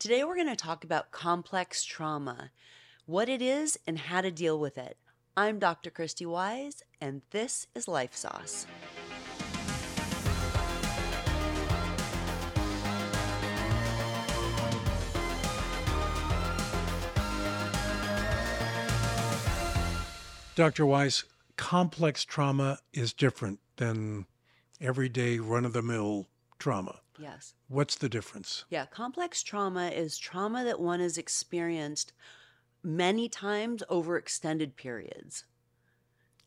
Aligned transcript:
Today, 0.00 0.22
we're 0.22 0.36
going 0.36 0.46
to 0.46 0.54
talk 0.54 0.84
about 0.84 1.10
complex 1.10 1.82
trauma, 1.82 2.52
what 3.06 3.28
it 3.28 3.42
is, 3.42 3.76
and 3.84 3.98
how 3.98 4.20
to 4.20 4.30
deal 4.30 4.56
with 4.56 4.78
it. 4.78 4.96
I'm 5.36 5.58
Dr. 5.58 5.90
Christy 5.90 6.24
Wise, 6.24 6.84
and 7.00 7.22
this 7.32 7.66
is 7.74 7.88
Life 7.88 8.14
Sauce. 8.14 8.64
Dr. 20.54 20.86
Wise, 20.86 21.24
complex 21.56 22.24
trauma 22.24 22.78
is 22.92 23.12
different 23.12 23.58
than 23.78 24.26
everyday 24.80 25.40
run 25.40 25.64
of 25.64 25.72
the 25.72 25.82
mill 25.82 26.28
trauma. 26.60 27.00
Yes. 27.18 27.54
What's 27.68 27.96
the 27.96 28.08
difference? 28.08 28.64
Yeah, 28.70 28.86
complex 28.86 29.42
trauma 29.42 29.88
is 29.88 30.18
trauma 30.18 30.64
that 30.64 30.80
one 30.80 31.00
has 31.00 31.18
experienced 31.18 32.12
many 32.82 33.28
times 33.28 33.82
over 33.88 34.16
extended 34.16 34.76
periods. 34.76 35.44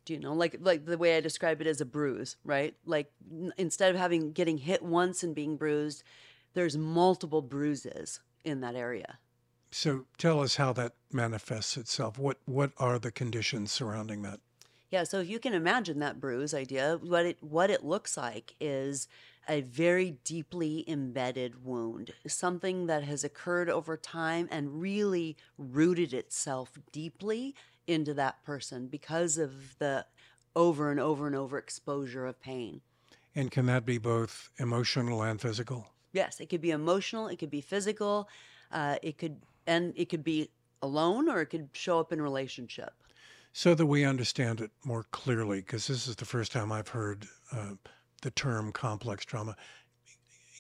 Do 0.05 0.14
you 0.14 0.20
know, 0.20 0.34
like 0.34 0.58
like 0.59 0.86
the 0.86 0.98
way 0.98 1.16
I 1.16 1.22
describe 1.22 1.62
it 1.62 1.68
as 1.68 1.81
a 1.81 1.86
bruise, 1.86 2.38
right? 2.44 2.76
Like 2.86 3.12
n- 3.31 3.54
instead 3.58 3.94
of 3.94 4.00
having 4.00 4.31
getting 4.31 4.58
hit 4.58 4.81
once 4.81 5.23
and 5.23 5.36
being 5.36 5.58
bruised, 5.58 6.04
there's 6.54 6.78
multiple 6.78 7.42
bruises 7.42 8.20
in 8.44 8.62
that 8.62 8.76
area. 8.76 9.20
So 9.72 10.06
tell 10.17 10.42
us 10.42 10.56
how 10.56 10.73
that 10.73 10.94
manifests 11.12 11.78
itself. 11.78 12.17
What 12.17 12.40
what 12.45 12.72
are 12.78 12.98
the 12.98 13.12
conditions 13.12 13.72
surrounding 13.72 14.22
that? 14.23 14.40
Yeah, 14.91 15.04
so 15.04 15.22
if 15.22 15.30
you 15.30 15.40
can 15.40 15.54
imagine 15.54 16.00
that 16.00 16.20
bruise 16.20 16.54
idea, 16.54 17.00
what 17.02 17.26
it 17.26 17.38
what 17.41 17.70
it 17.70 17.86
looks 17.86 18.18
like 18.18 18.55
is 18.59 19.08
a 19.48 19.62
very 19.62 20.17
deeply 20.26 20.84
embedded 20.88 21.64
wound, 21.66 22.12
something 22.27 22.88
that 22.88 23.04
has 23.04 23.23
occurred 23.23 23.70
over 23.70 23.95
time 23.95 24.50
and 24.52 24.81
really 24.81 25.38
rooted 25.58 26.14
itself 26.14 26.78
deeply 26.92 27.56
into 27.88 28.14
that 28.14 28.44
person 28.44 28.88
because 28.88 29.38
of 29.38 29.78
the 29.80 30.06
over 30.58 30.92
and 30.92 31.00
over 31.00 31.25
and 31.25 31.38
over 31.38 31.58
exposure 31.58 32.25
of 32.25 32.39
pain. 32.42 32.81
And 33.34 33.50
can 33.50 33.66
that 33.67 33.86
be 33.86 33.97
both 33.97 34.50
emotional 34.59 35.23
and 35.23 35.39
physical? 35.39 35.88
Yes, 36.12 36.42
it 36.42 36.50
could 36.50 36.62
be 36.62 36.72
emotional, 36.72 37.30
it 37.30 37.39
could 37.39 37.50
be 37.50 37.62
physical, 37.62 38.28
uh, 38.73 38.97
it 39.02 39.17
could 39.17 39.38
and 39.66 39.94
it 39.95 40.09
could 40.09 40.23
be 40.25 40.50
alone 40.81 41.30
or 41.30 41.39
it 41.39 41.45
could 41.45 41.69
show 41.72 41.97
up 41.97 42.12
in 42.12 42.22
relationship. 42.22 42.94
So 43.53 43.75
that 43.75 43.85
we 43.85 44.05
understand 44.05 44.61
it 44.61 44.71
more 44.85 45.03
clearly, 45.11 45.59
because 45.59 45.88
this 45.88 46.07
is 46.07 46.16
the 46.16 46.25
first 46.25 46.52
time 46.52 46.71
I've 46.71 46.88
heard 46.88 47.27
uh, 47.52 47.73
the 48.21 48.31
term 48.31 48.71
complex 48.71 49.25
trauma. 49.25 49.55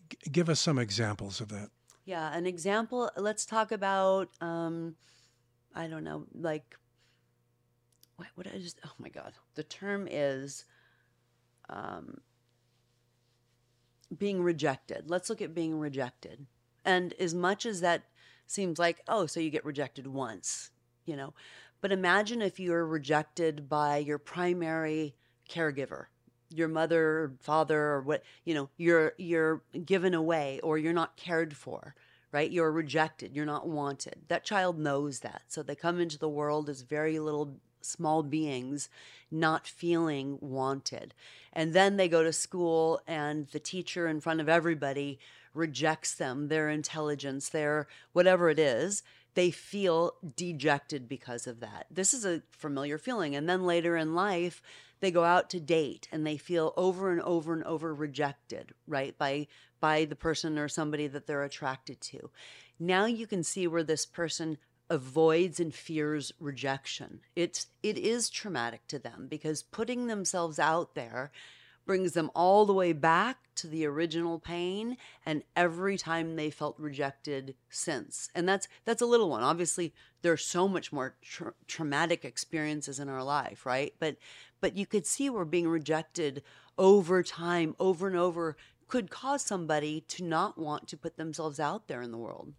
G- 0.09 0.17
give 0.31 0.49
us 0.49 0.59
some 0.59 0.77
examples 0.77 1.39
of 1.39 1.49
that. 1.49 1.69
Yeah, 2.03 2.35
an 2.35 2.45
example, 2.45 3.09
let's 3.15 3.45
talk 3.45 3.71
about 3.71 4.29
um 4.41 4.95
I 5.73 5.87
don't 5.87 6.03
know, 6.03 6.25
like 6.33 6.75
what 8.17 8.27
what 8.35 8.47
I 8.47 8.57
just 8.57 8.79
oh 8.85 8.91
my 8.99 9.09
god. 9.09 9.33
The 9.55 9.63
term 9.63 10.07
is 10.11 10.65
um 11.69 12.19
being 14.17 14.43
rejected. 14.43 15.09
Let's 15.09 15.29
look 15.29 15.41
at 15.41 15.55
being 15.55 15.79
rejected. 15.79 16.45
And 16.83 17.13
as 17.19 17.33
much 17.33 17.65
as 17.65 17.79
that 17.81 18.03
seems 18.47 18.79
like, 18.79 19.01
oh, 19.07 19.27
so 19.27 19.39
you 19.39 19.49
get 19.49 19.63
rejected 19.63 20.07
once, 20.07 20.71
you 21.05 21.15
know, 21.15 21.33
but 21.81 21.91
imagine 21.91 22.41
if 22.41 22.59
you 22.59 22.73
are 22.73 22.85
rejected 22.85 23.67
by 23.67 23.97
your 23.97 24.17
primary 24.17 25.15
caregiver, 25.49 26.05
your 26.49 26.67
mother, 26.67 27.03
or 27.03 27.33
father, 27.39 27.79
or 27.79 28.01
what, 28.01 28.23
you 28.45 28.53
know, 28.53 28.69
you're 28.77 29.13
you're 29.17 29.61
given 29.85 30.13
away 30.13 30.59
or 30.63 30.77
you're 30.77 30.93
not 30.93 31.17
cared 31.17 31.55
for, 31.55 31.95
right? 32.31 32.51
You're 32.51 32.71
rejected, 32.71 33.35
you're 33.35 33.45
not 33.45 33.67
wanted. 33.67 34.21
That 34.27 34.45
child 34.45 34.79
knows 34.79 35.19
that. 35.19 35.43
So 35.47 35.63
they 35.63 35.75
come 35.75 35.99
into 35.99 36.19
the 36.19 36.29
world 36.29 36.69
as 36.69 36.81
very 36.81 37.19
little 37.19 37.57
small 37.81 38.23
beings 38.23 38.89
not 39.31 39.67
feeling 39.67 40.37
wanted. 40.41 41.13
And 41.53 41.73
then 41.73 41.97
they 41.97 42.07
go 42.07 42.23
to 42.23 42.33
school 42.33 43.01
and 43.07 43.47
the 43.47 43.59
teacher 43.59 44.07
in 44.07 44.21
front 44.21 44.41
of 44.41 44.49
everybody 44.49 45.19
rejects 45.53 46.15
them, 46.15 46.47
their 46.47 46.69
intelligence, 46.69 47.49
their 47.49 47.87
whatever 48.13 48.49
it 48.49 48.59
is. 48.59 49.03
They 49.33 49.51
feel 49.51 50.13
dejected 50.35 51.07
because 51.07 51.47
of 51.47 51.59
that. 51.61 51.87
This 51.89 52.13
is 52.13 52.25
a 52.25 52.43
familiar 52.51 52.97
feeling. 52.97 53.35
And 53.35 53.47
then 53.47 53.63
later 53.63 53.95
in 53.95 54.13
life, 54.13 54.61
they 54.99 55.11
go 55.11 55.23
out 55.23 55.49
to 55.51 55.59
date 55.59 56.07
and 56.11 56.25
they 56.25 56.37
feel 56.37 56.73
over 56.77 57.11
and 57.11 57.21
over 57.21 57.53
and 57.53 57.63
over 57.63 57.93
rejected, 57.93 58.73
right? 58.87 59.17
By 59.17 59.47
by 59.79 60.05
the 60.05 60.15
person 60.15 60.59
or 60.59 60.67
somebody 60.67 61.07
that 61.07 61.25
they're 61.25 61.43
attracted 61.43 61.99
to. 62.01 62.29
Now 62.79 63.05
you 63.05 63.25
can 63.25 63.43
see 63.43 63.67
where 63.67 63.83
this 63.83 64.05
person 64.05 64.57
avoids 64.89 65.59
and 65.59 65.73
fears 65.73 66.31
rejection. 66.39 67.21
It's 67.35 67.67
it 67.81 67.97
is 67.97 68.29
traumatic 68.29 68.87
to 68.87 68.99
them 68.99 69.27
because 69.27 69.63
putting 69.63 70.07
themselves 70.07 70.59
out 70.59 70.93
there 70.93 71.31
brings 71.85 72.13
them 72.13 72.31
all 72.35 72.65
the 72.65 72.73
way 72.73 72.93
back 72.93 73.37
to 73.55 73.67
the 73.67 73.85
original 73.85 74.39
pain 74.39 74.97
and 75.25 75.43
every 75.55 75.97
time 75.97 76.35
they 76.35 76.49
felt 76.49 76.79
rejected 76.79 77.55
since. 77.69 78.29
And 78.33 78.47
that's 78.47 78.67
that's 78.85 79.01
a 79.01 79.05
little 79.05 79.29
one. 79.29 79.43
Obviously, 79.43 79.93
there's 80.21 80.45
so 80.45 80.67
much 80.67 80.91
more 80.91 81.15
tra- 81.21 81.53
traumatic 81.67 82.23
experiences 82.23 82.99
in 82.99 83.09
our 83.09 83.23
life, 83.23 83.65
right? 83.65 83.93
But 83.99 84.17
but 84.59 84.77
you 84.77 84.85
could 84.85 85.05
see 85.05 85.29
where 85.29 85.45
being 85.45 85.67
rejected 85.67 86.43
over 86.77 87.23
time, 87.23 87.75
over 87.79 88.07
and 88.07 88.15
over 88.15 88.55
could 88.87 89.09
cause 89.09 89.41
somebody 89.41 90.01
to 90.01 90.23
not 90.23 90.57
want 90.57 90.87
to 90.89 90.97
put 90.97 91.17
themselves 91.17 91.59
out 91.59 91.87
there 91.87 92.01
in 92.01 92.11
the 92.11 92.17
world. 92.17 92.53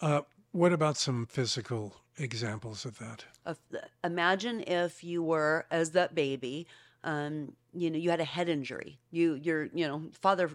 Uh, 0.00 0.20
what 0.52 0.72
about 0.72 0.96
some 0.96 1.26
physical 1.26 1.96
examples 2.18 2.84
of 2.84 2.98
that? 2.98 3.24
of 3.48 3.58
imagine 4.04 4.62
if 4.66 5.02
you 5.02 5.22
were 5.22 5.66
as 5.70 5.92
that 5.92 6.14
baby 6.14 6.66
um, 7.08 7.52
you 7.72 7.90
know 7.90 7.96
you 7.96 8.10
had 8.10 8.20
a 8.20 8.24
head 8.24 8.48
injury. 8.48 8.98
You 9.10 9.34
your 9.34 9.64
you 9.72 9.86
know 9.88 10.02
father 10.12 10.50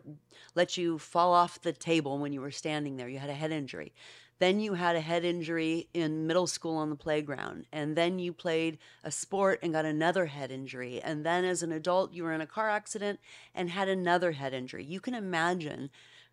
let 0.53 0.77
you 0.77 0.99
fall 0.99 1.33
off 1.33 1.61
the 1.61 1.73
table 1.73 2.19
when 2.19 2.31
you 2.31 2.41
were 2.41 2.51
standing 2.51 2.95
there. 2.97 3.09
You 3.09 3.17
had 3.17 3.31
a 3.31 3.33
head 3.33 3.51
injury. 3.51 3.93
Then 4.39 4.59
you 4.59 4.73
had 4.73 4.95
a 4.95 5.01
head 5.01 5.23
injury 5.23 5.87
in 5.93 6.27
middle 6.27 6.47
school 6.47 6.75
on 6.75 6.89
the 6.89 6.95
playground 6.95 7.65
and 7.71 7.95
then 7.95 8.19
you 8.19 8.33
played 8.33 8.77
a 9.03 9.11
sport 9.11 9.59
and 9.63 9.71
got 9.71 9.85
another 9.85 10.25
head 10.25 10.51
injury. 10.51 10.99
And 11.01 11.25
then 11.25 11.45
as 11.45 11.63
an 11.63 11.71
adult 11.71 12.13
you 12.13 12.23
were 12.23 12.33
in 12.33 12.41
a 12.41 12.47
car 12.47 12.69
accident 12.69 13.19
and 13.55 13.69
had 13.69 13.87
another 13.87 14.33
head 14.33 14.53
injury. 14.53 14.83
You 14.83 14.99
can 14.99 15.13
imagine 15.13 15.91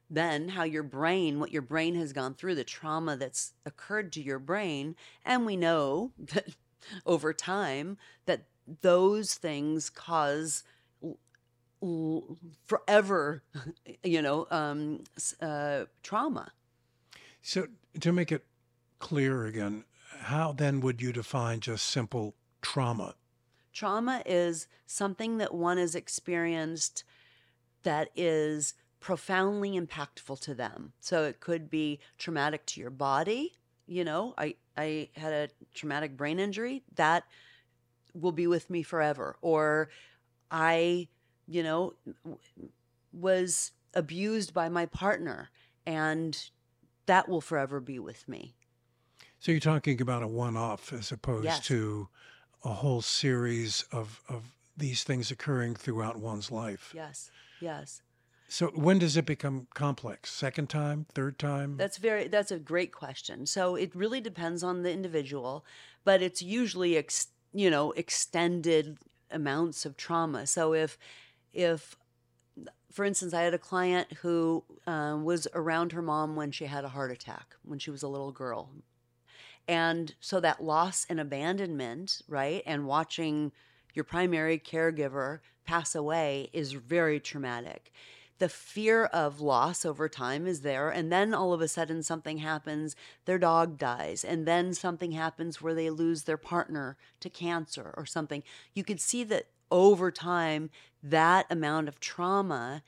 then 0.09 0.49
how 0.49 0.65
your 0.65 0.83
brain, 0.83 1.39
what 1.39 1.53
your 1.53 1.63
brain 1.63 1.95
has 1.95 2.13
gone 2.13 2.35
through, 2.35 2.57
the 2.57 2.65
trauma 2.65 3.17
that's 3.17 3.53
occurred 3.65 4.13
to 4.15 4.23
your 4.23 4.41
brain. 4.41 4.97
And 5.25 5.47
we 5.47 5.57
know 5.57 6.11
that 6.19 6.49
over 7.07 7.33
time 7.33 7.97
that 8.27 8.47
those 8.81 9.35
things 9.35 9.91
cause 9.91 10.65
forever, 12.67 13.43
you 14.05 14.23
know, 14.23 14.47
um, 14.51 15.05
uh, 15.41 15.85
trauma. 16.03 16.53
So 17.43 17.69
to 18.01 18.13
make 18.13 18.31
it 18.31 18.45
clear 18.99 19.47
again, 19.47 19.85
how 20.21 20.53
then 20.53 20.81
would 20.81 21.01
you 21.01 21.13
define 21.13 21.61
just 21.61 21.87
simple 21.87 22.35
trauma? 22.61 23.15
Trauma 23.73 24.23
is 24.27 24.67
something 24.87 25.39
that 25.39 25.55
one 25.55 25.79
has 25.79 25.95
experienced 25.95 27.05
that 27.83 28.11
is 28.15 28.75
profoundly 28.99 29.81
impactful 29.81 30.41
to 30.41 30.55
them. 30.55 30.93
So 31.01 31.25
it 31.25 31.41
could 31.41 31.71
be 31.71 32.01
traumatic 32.19 32.67
to 32.67 32.81
your 32.81 32.91
body. 32.91 33.55
You 33.87 34.05
know, 34.05 34.35
I, 34.37 34.57
I 34.77 35.09
had 35.15 35.33
a 35.33 35.49
traumatic 35.73 36.17
brain 36.17 36.39
injury 36.39 36.83
that 36.97 37.25
will 38.15 38.33
be 38.33 38.47
with 38.47 38.71
me 38.71 38.83
forever. 38.83 39.37
Or 39.43 39.91
I, 40.51 41.09
you 41.47 41.63
know, 41.63 41.95
w- 42.25 42.39
was 43.13 43.73
abused 43.95 44.55
by 44.55 44.69
my 44.69 44.87
partner 44.87 45.51
and 45.87 46.51
that 47.07 47.29
will 47.29 47.41
forever 47.41 47.81
be 47.81 47.99
with 47.99 48.29
me. 48.29 48.55
So 49.41 49.53
you're 49.53 49.61
talking 49.61 50.01
about 50.01 50.23
a 50.23 50.29
one-off 50.29 50.93
as 50.93 51.11
opposed 51.11 51.45
Yes. 51.45 51.67
to 51.67 52.09
a 52.63 52.73
whole 52.75 53.01
series 53.03 53.85
of, 53.91 54.21
of 54.29 54.43
these 54.77 55.03
things 55.03 55.31
occurring 55.31 55.75
throughout 55.75 56.19
one's 56.19 56.51
life. 56.51 56.93
Yes. 56.95 57.31
Yes. 57.61 58.03
So 58.49 58.67
when 58.69 58.99
does 58.99 59.17
it 59.17 59.27
become 59.27 59.69
complex? 59.75 60.31
Second 60.31 60.69
time, 60.69 61.07
third 61.15 61.39
time? 61.39 61.77
That's 61.77 61.99
very 61.99 62.27
that's 62.27 62.51
a 62.51 62.59
great 62.59 62.93
question. 62.93 63.47
So 63.47 63.77
it 63.77 63.95
really 63.95 64.21
depends 64.21 64.65
on 64.65 64.83
the 64.83 64.93
individual, 64.93 65.65
but 66.05 66.21
it's 66.21 66.43
usually 66.43 66.97
ex, 66.97 67.29
you 67.53 67.71
know 67.71 67.93
extended 67.93 68.99
amounts 69.31 69.85
of 69.85 69.97
trauma. 69.97 70.47
So 70.47 70.75
if 70.75 70.99
if 71.53 71.97
for 72.93 73.05
instance, 73.05 73.33
I 73.33 73.43
had 73.43 73.55
a 73.55 73.59
client 73.59 74.13
who 74.23 74.65
um, 74.87 75.25
was 75.25 75.47
around 75.55 75.93
her 75.93 76.03
mom 76.03 76.35
when 76.35 76.51
she 76.51 76.65
had 76.65 76.85
a 76.85 76.89
heart 76.89 77.13
attack 77.13 77.55
when 77.63 77.79
she 77.79 77.91
was 77.91 78.03
a 78.03 78.09
little 78.09 78.33
girl, 78.33 78.71
and 79.69 80.15
so 80.21 80.41
that 80.41 80.63
loss 80.63 81.07
and 81.09 81.21
abandonment, 81.21 82.23
right, 82.29 82.63
and 82.67 82.87
watching 82.87 83.53
your 83.95 84.05
primary 84.05 84.59
caregiver 84.59 85.41
pass 85.65 85.95
away 85.95 86.51
is 86.53 86.73
very 86.73 87.21
traumatic. 87.21 87.93
The 88.41 88.49
fear 88.49 89.05
of 89.05 89.41
loss 89.41 89.85
over 89.85 90.09
time 90.09 90.47
is 90.47 90.63
there 90.63 90.89
and 90.91 91.13
then 91.13 91.33
all 91.33 91.53
of 91.53 91.61
a 91.61 91.69
sudden 91.69 92.03
something 92.03 92.39
happens 92.39 92.97
their 93.27 93.39
dog 93.39 93.79
dies 93.79 94.25
and 94.25 94.47
then 94.47 94.73
something 94.75 95.13
happens 95.13 95.63
where 95.63 95.75
they 95.75 95.91
lose 95.91 96.25
their 96.25 96.39
partner 96.39 96.97
to 97.21 97.31
cancer 97.31 97.95
or 97.97 98.05
something. 98.05 98.43
You 98.75 98.83
could 98.83 99.01
see 99.01 99.25
that 99.25 99.49
over 99.71 100.11
time 100.11 100.71
that 101.03 101.47
amount 101.51 101.87
of 101.87 102.01
trauma 102.01 102.83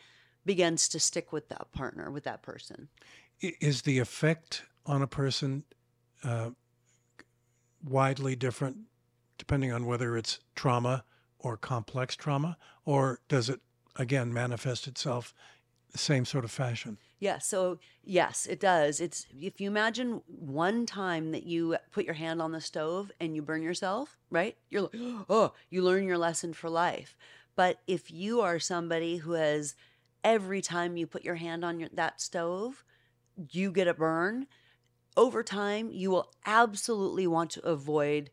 begins 0.44 0.88
to 0.88 0.98
stick 0.98 1.32
with 1.32 1.48
that 1.50 1.70
partner 1.70 2.10
with 2.10 2.24
that 2.24 2.42
person. 2.42 2.88
Is 3.40 3.82
the 3.82 3.98
effect 3.98 4.64
on 4.86 5.02
a 5.02 5.06
person 5.06 5.64
uh, 6.24 6.50
widely 7.84 8.34
different 8.34 8.78
depending 9.36 9.70
on 9.70 9.84
whether 9.84 10.16
it's 10.16 10.38
trauma 10.54 11.04
or 11.38 11.56
complex 11.56 12.14
trauma, 12.14 12.56
or 12.84 13.18
does 13.28 13.48
it 13.48 13.60
again 13.96 14.32
manifest 14.32 14.86
itself 14.86 15.34
the 15.92 15.98
same 15.98 16.24
sort 16.24 16.44
of 16.44 16.50
fashion? 16.50 16.98
Yeah, 17.20 17.38
so 17.38 17.78
yes, 18.02 18.46
it 18.46 18.58
does. 18.58 19.00
It's 19.00 19.26
if 19.38 19.60
you 19.60 19.68
imagine 19.68 20.22
one 20.26 20.86
time 20.86 21.30
that 21.32 21.44
you 21.44 21.76
put 21.92 22.04
your 22.04 22.14
hand 22.14 22.42
on 22.42 22.52
the 22.52 22.60
stove 22.60 23.12
and 23.20 23.36
you 23.36 23.42
burn 23.42 23.62
yourself, 23.62 24.18
right? 24.30 24.56
You're 24.70 24.82
like, 24.82 24.94
oh, 25.28 25.52
you 25.70 25.82
learn 25.82 26.04
your 26.04 26.18
lesson 26.18 26.52
for 26.52 26.68
life. 26.68 27.16
But 27.54 27.78
if 27.86 28.10
you 28.10 28.40
are 28.40 28.58
somebody 28.58 29.18
who 29.18 29.32
has 29.32 29.76
every 30.24 30.62
time 30.62 30.96
you 30.96 31.06
put 31.06 31.24
your 31.24 31.34
hand 31.34 31.64
on 31.64 31.78
your, 31.78 31.90
that 31.92 32.20
stove, 32.20 32.84
you 33.50 33.70
get 33.70 33.88
a 33.88 33.94
burn, 33.94 34.46
over 35.16 35.42
time 35.42 35.90
you 35.92 36.10
will 36.10 36.32
absolutely 36.46 37.26
want 37.26 37.50
to 37.50 37.66
avoid 37.66 38.30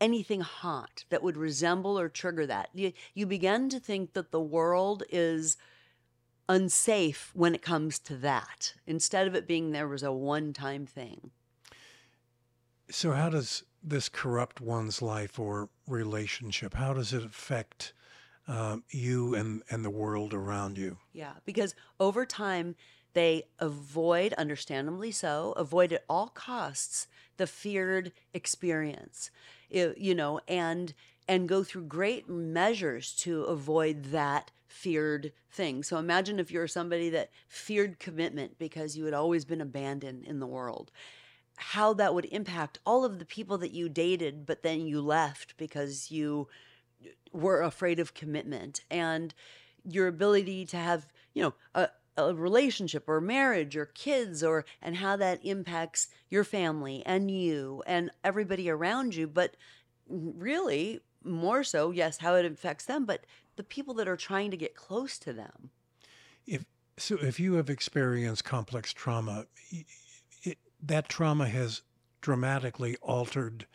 anything 0.00 0.40
hot 0.40 1.04
that 1.10 1.22
would 1.22 1.36
resemble 1.36 1.98
or 1.98 2.08
trigger 2.08 2.46
that. 2.46 2.70
You, 2.74 2.92
you 3.14 3.26
begin 3.26 3.68
to 3.70 3.80
think 3.80 4.14
that 4.14 4.30
the 4.30 4.40
world 4.40 5.02
is 5.10 5.56
unsafe 6.48 7.30
when 7.34 7.54
it 7.54 7.62
comes 7.62 7.98
to 8.00 8.16
that 8.16 8.74
instead 8.86 9.28
of 9.28 9.34
it 9.36 9.46
being 9.46 9.70
there 9.70 9.86
was 9.86 10.02
a 10.02 10.12
one 10.12 10.52
time 10.52 10.84
thing. 10.86 11.30
So, 12.90 13.12
how 13.12 13.30
does 13.30 13.62
this 13.82 14.08
corrupt 14.08 14.60
one's 14.60 15.00
life 15.00 15.38
or 15.38 15.68
relationship? 15.86 16.74
How 16.74 16.92
does 16.92 17.12
it 17.12 17.24
affect 17.24 17.92
um, 18.48 18.82
you 18.90 19.34
and, 19.36 19.62
and 19.70 19.84
the 19.84 19.90
world 19.90 20.34
around 20.34 20.76
you? 20.76 20.98
Yeah, 21.12 21.34
because 21.44 21.76
over 22.00 22.26
time, 22.26 22.74
they 23.12 23.44
avoid, 23.58 24.32
understandably 24.34 25.10
so, 25.10 25.52
avoid 25.52 25.92
at 25.92 26.04
all 26.08 26.28
costs 26.28 27.06
the 27.36 27.46
feared 27.46 28.12
experience, 28.34 29.30
you 29.70 30.14
know, 30.14 30.40
and 30.46 30.94
and 31.28 31.48
go 31.48 31.62
through 31.62 31.84
great 31.84 32.28
measures 32.28 33.12
to 33.12 33.44
avoid 33.44 34.06
that 34.06 34.50
feared 34.66 35.32
thing. 35.50 35.82
So 35.82 35.96
imagine 35.96 36.40
if 36.40 36.50
you're 36.50 36.66
somebody 36.66 37.08
that 37.10 37.30
feared 37.48 38.00
commitment 38.00 38.58
because 38.58 38.96
you 38.96 39.04
had 39.04 39.14
always 39.14 39.44
been 39.44 39.60
abandoned 39.60 40.24
in 40.24 40.40
the 40.40 40.46
world. 40.46 40.90
How 41.56 41.92
that 41.94 42.14
would 42.14 42.24
impact 42.26 42.80
all 42.84 43.04
of 43.04 43.18
the 43.18 43.24
people 43.24 43.58
that 43.58 43.72
you 43.72 43.88
dated, 43.88 44.44
but 44.44 44.62
then 44.62 44.86
you 44.86 45.00
left 45.00 45.56
because 45.56 46.10
you 46.10 46.48
were 47.32 47.62
afraid 47.62 48.00
of 48.00 48.14
commitment 48.14 48.80
and 48.90 49.32
your 49.84 50.08
ability 50.08 50.66
to 50.66 50.76
have 50.76 51.06
you 51.32 51.42
know 51.42 51.54
a, 51.74 51.88
a 52.28 52.34
relationship 52.34 53.08
or 53.08 53.20
marriage 53.20 53.76
or 53.76 53.86
kids 53.86 54.42
or 54.42 54.64
and 54.82 54.96
how 54.96 55.16
that 55.16 55.44
impacts 55.44 56.08
your 56.28 56.44
family 56.44 57.02
and 57.06 57.30
you 57.30 57.82
and 57.86 58.10
everybody 58.24 58.68
around 58.68 59.14
you 59.14 59.26
but 59.26 59.56
really 60.08 61.00
more 61.24 61.62
so 61.62 61.90
yes 61.90 62.18
how 62.18 62.34
it 62.34 62.44
affects 62.44 62.84
them 62.86 63.04
but 63.04 63.24
the 63.56 63.64
people 63.64 63.94
that 63.94 64.08
are 64.08 64.16
trying 64.16 64.50
to 64.50 64.56
get 64.56 64.74
close 64.74 65.18
to 65.18 65.32
them 65.32 65.70
If 66.46 66.64
so, 67.00 67.16
if 67.20 67.40
you 67.40 67.54
have 67.54 67.70
experienced 67.70 68.44
complex 68.44 68.92
trauma, 68.92 69.46
it, 70.42 70.58
that 70.82 71.08
trauma 71.08 71.48
has 71.48 71.80
dramatically 72.20 72.96
altered 73.00 73.66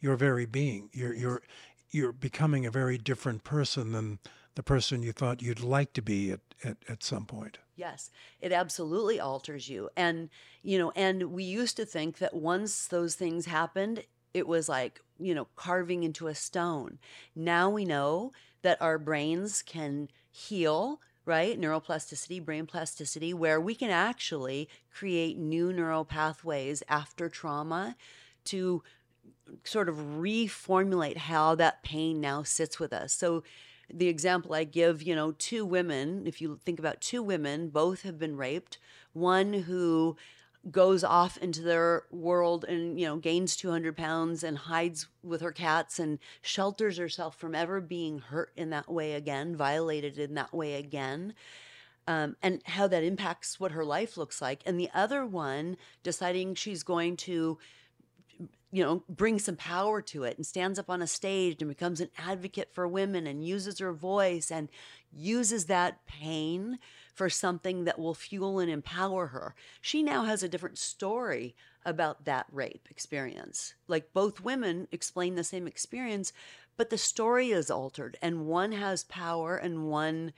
your 0.00 0.16
very 0.16 0.46
being. 0.46 0.90
You're 0.92 1.14
you're 1.14 1.42
you're 1.90 2.12
becoming 2.12 2.66
a 2.66 2.70
very 2.70 2.98
different 2.98 3.44
person 3.44 3.92
than 3.92 4.18
the 4.54 4.62
person 4.62 5.02
you 5.02 5.12
thought 5.12 5.42
you'd 5.42 5.60
like 5.60 5.92
to 5.94 6.02
be 6.02 6.32
at, 6.32 6.40
at, 6.62 6.76
at 6.88 7.02
some 7.02 7.26
point. 7.26 7.58
Yes, 7.76 8.10
it 8.40 8.52
absolutely 8.52 9.18
alters 9.18 9.68
you. 9.68 9.88
And, 9.96 10.28
you 10.62 10.78
know, 10.78 10.92
and 10.94 11.32
we 11.32 11.44
used 11.44 11.76
to 11.78 11.86
think 11.86 12.18
that 12.18 12.34
once 12.34 12.86
those 12.86 13.14
things 13.14 13.46
happened, 13.46 14.04
it 14.34 14.46
was 14.46 14.68
like, 14.68 15.00
you 15.18 15.34
know, 15.34 15.48
carving 15.56 16.04
into 16.04 16.26
a 16.26 16.34
stone. 16.34 16.98
Now 17.34 17.70
we 17.70 17.84
know 17.84 18.32
that 18.62 18.80
our 18.80 18.98
brains 18.98 19.62
can 19.62 20.08
heal, 20.30 21.00
right? 21.24 21.60
Neuroplasticity, 21.60 22.44
brain 22.44 22.66
plasticity, 22.66 23.34
where 23.34 23.60
we 23.60 23.74
can 23.74 23.90
actually 23.90 24.68
create 24.92 25.38
new 25.38 25.72
neural 25.72 26.04
pathways 26.04 26.82
after 26.88 27.28
trauma 27.28 27.96
to 28.44 28.82
sort 29.64 29.88
of 29.88 29.96
reformulate 29.96 31.16
how 31.16 31.54
that 31.54 31.82
pain 31.82 32.20
now 32.20 32.42
sits 32.42 32.78
with 32.78 32.92
us. 32.92 33.12
So 33.12 33.42
the 33.92 34.08
example 34.08 34.54
I 34.54 34.64
give, 34.64 35.02
you 35.02 35.14
know, 35.14 35.32
two 35.32 35.64
women, 35.64 36.26
if 36.26 36.40
you 36.40 36.58
think 36.64 36.78
about 36.78 37.00
two 37.00 37.22
women, 37.22 37.68
both 37.68 38.02
have 38.02 38.18
been 38.18 38.36
raped. 38.36 38.78
One 39.12 39.52
who 39.52 40.16
goes 40.70 41.02
off 41.02 41.36
into 41.38 41.60
their 41.60 42.04
world 42.10 42.64
and, 42.64 42.98
you 42.98 43.06
know, 43.06 43.16
gains 43.16 43.56
200 43.56 43.96
pounds 43.96 44.44
and 44.44 44.56
hides 44.56 45.08
with 45.22 45.40
her 45.40 45.52
cats 45.52 45.98
and 45.98 46.18
shelters 46.40 46.98
herself 46.98 47.36
from 47.36 47.54
ever 47.54 47.80
being 47.80 48.20
hurt 48.20 48.52
in 48.56 48.70
that 48.70 48.90
way 48.90 49.14
again, 49.14 49.56
violated 49.56 50.18
in 50.18 50.34
that 50.34 50.54
way 50.54 50.74
again. 50.74 51.34
Um, 52.08 52.36
and 52.42 52.62
how 52.64 52.88
that 52.88 53.04
impacts 53.04 53.60
what 53.60 53.72
her 53.72 53.84
life 53.84 54.16
looks 54.16 54.42
like. 54.42 54.60
And 54.66 54.78
the 54.78 54.90
other 54.92 55.24
one 55.24 55.76
deciding 56.02 56.54
she's 56.54 56.82
going 56.82 57.16
to 57.18 57.58
you 58.72 58.82
know, 58.82 59.04
brings 59.06 59.44
some 59.44 59.56
power 59.56 60.00
to 60.00 60.24
it 60.24 60.38
and 60.38 60.46
stands 60.46 60.78
up 60.78 60.88
on 60.88 61.02
a 61.02 61.06
stage 61.06 61.60
and 61.60 61.68
becomes 61.68 62.00
an 62.00 62.08
advocate 62.18 62.70
for 62.72 62.88
women 62.88 63.26
and 63.26 63.46
uses 63.46 63.78
her 63.78 63.92
voice 63.92 64.50
and 64.50 64.70
uses 65.12 65.66
that 65.66 66.04
pain 66.06 66.78
for 67.14 67.28
something 67.28 67.84
that 67.84 67.98
will 67.98 68.14
fuel 68.14 68.58
and 68.58 68.70
empower 68.70 69.26
her. 69.26 69.54
She 69.82 70.02
now 70.02 70.24
has 70.24 70.42
a 70.42 70.48
different 70.48 70.78
story 70.78 71.54
about 71.84 72.24
that 72.24 72.46
rape 72.50 72.88
experience. 72.90 73.74
Like 73.88 74.14
both 74.14 74.40
women 74.40 74.88
explain 74.90 75.34
the 75.34 75.44
same 75.44 75.66
experience, 75.66 76.32
but 76.78 76.88
the 76.88 76.96
story 76.96 77.50
is 77.50 77.70
altered 77.70 78.16
and 78.22 78.46
one 78.46 78.72
has 78.72 79.04
power 79.04 79.54
and 79.54 79.86
one 79.88 80.32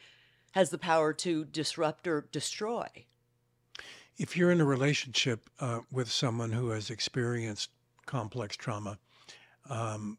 has 0.52 0.70
the 0.70 0.78
power 0.78 1.12
to 1.12 1.44
disrupt 1.44 2.08
or 2.08 2.26
destroy. 2.32 2.88
If 4.16 4.36
you're 4.36 4.50
in 4.50 4.60
a 4.60 4.64
relationship 4.64 5.48
uh, 5.60 5.80
with 5.92 6.10
someone 6.10 6.50
who 6.50 6.70
has 6.70 6.90
experienced 6.90 7.70
complex 8.06 8.56
trauma, 8.56 8.98
um, 9.68 10.18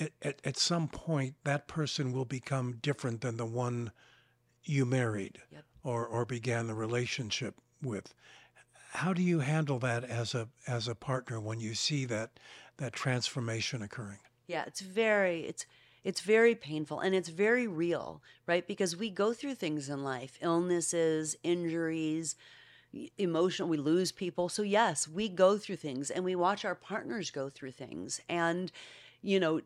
at, 0.00 0.12
at, 0.22 0.40
at 0.44 0.56
some 0.56 0.88
point 0.88 1.34
that 1.44 1.68
person 1.68 2.12
will 2.12 2.24
become 2.24 2.78
different 2.82 3.20
than 3.20 3.36
the 3.36 3.46
one 3.46 3.92
you 4.64 4.84
married 4.84 5.38
Yep. 5.50 5.64
or, 5.82 6.06
or 6.06 6.24
began 6.24 6.66
the 6.66 6.74
relationship 6.74 7.56
with. 7.82 8.14
How 8.92 9.12
do 9.12 9.22
you 9.22 9.40
handle 9.40 9.78
that 9.80 10.04
as 10.04 10.34
a 10.34 10.48
as 10.66 10.88
a 10.88 10.94
partner 10.94 11.38
when 11.40 11.60
you 11.60 11.74
see 11.74 12.04
that 12.06 12.40
that 12.78 12.92
transformation 12.92 13.82
occurring? 13.82 14.18
Yeah, 14.46 14.64
it's 14.66 14.80
very 14.80 15.40
it's 15.42 15.66
it's 16.04 16.20
very 16.22 16.54
painful 16.54 17.00
and 17.00 17.14
it's 17.14 17.28
very 17.28 17.66
real, 17.66 18.22
right? 18.46 18.66
Because 18.66 18.96
we 18.96 19.10
go 19.10 19.34
through 19.34 19.56
things 19.56 19.88
in 19.90 20.02
life, 20.02 20.38
illnesses, 20.40 21.36
injuries, 21.42 22.34
emotional 23.18 23.68
we 23.68 23.76
lose 23.76 24.12
people. 24.12 24.48
So 24.48 24.62
yes, 24.62 25.06
we 25.06 25.28
go 25.28 25.58
through 25.58 25.76
things 25.76 26.10
and 26.10 26.24
we 26.24 26.34
watch 26.34 26.64
our 26.64 26.74
partners 26.74 27.30
go 27.30 27.48
through 27.48 27.72
things 27.72 28.20
and 28.28 28.72
you 29.22 29.40
know, 29.40 29.60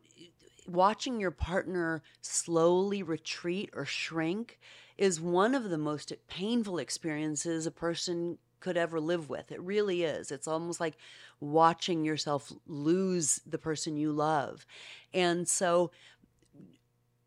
watching 0.67 1.19
your 1.19 1.31
partner 1.31 2.01
slowly 2.21 3.03
retreat 3.03 3.69
or 3.73 3.85
shrink 3.85 4.59
is 4.97 5.19
one 5.19 5.55
of 5.55 5.69
the 5.69 5.77
most 5.77 6.13
painful 6.27 6.77
experiences 6.77 7.65
a 7.65 7.71
person 7.71 8.37
could 8.59 8.77
ever 8.77 8.99
live 8.99 9.29
with. 9.29 9.51
It 9.51 9.61
really 9.61 10.03
is. 10.03 10.31
It's 10.31 10.47
almost 10.47 10.79
like 10.79 10.95
watching 11.39 12.05
yourself 12.05 12.51
lose 12.65 13.41
the 13.45 13.57
person 13.57 13.97
you 13.97 14.11
love. 14.13 14.65
And 15.13 15.47
so 15.47 15.91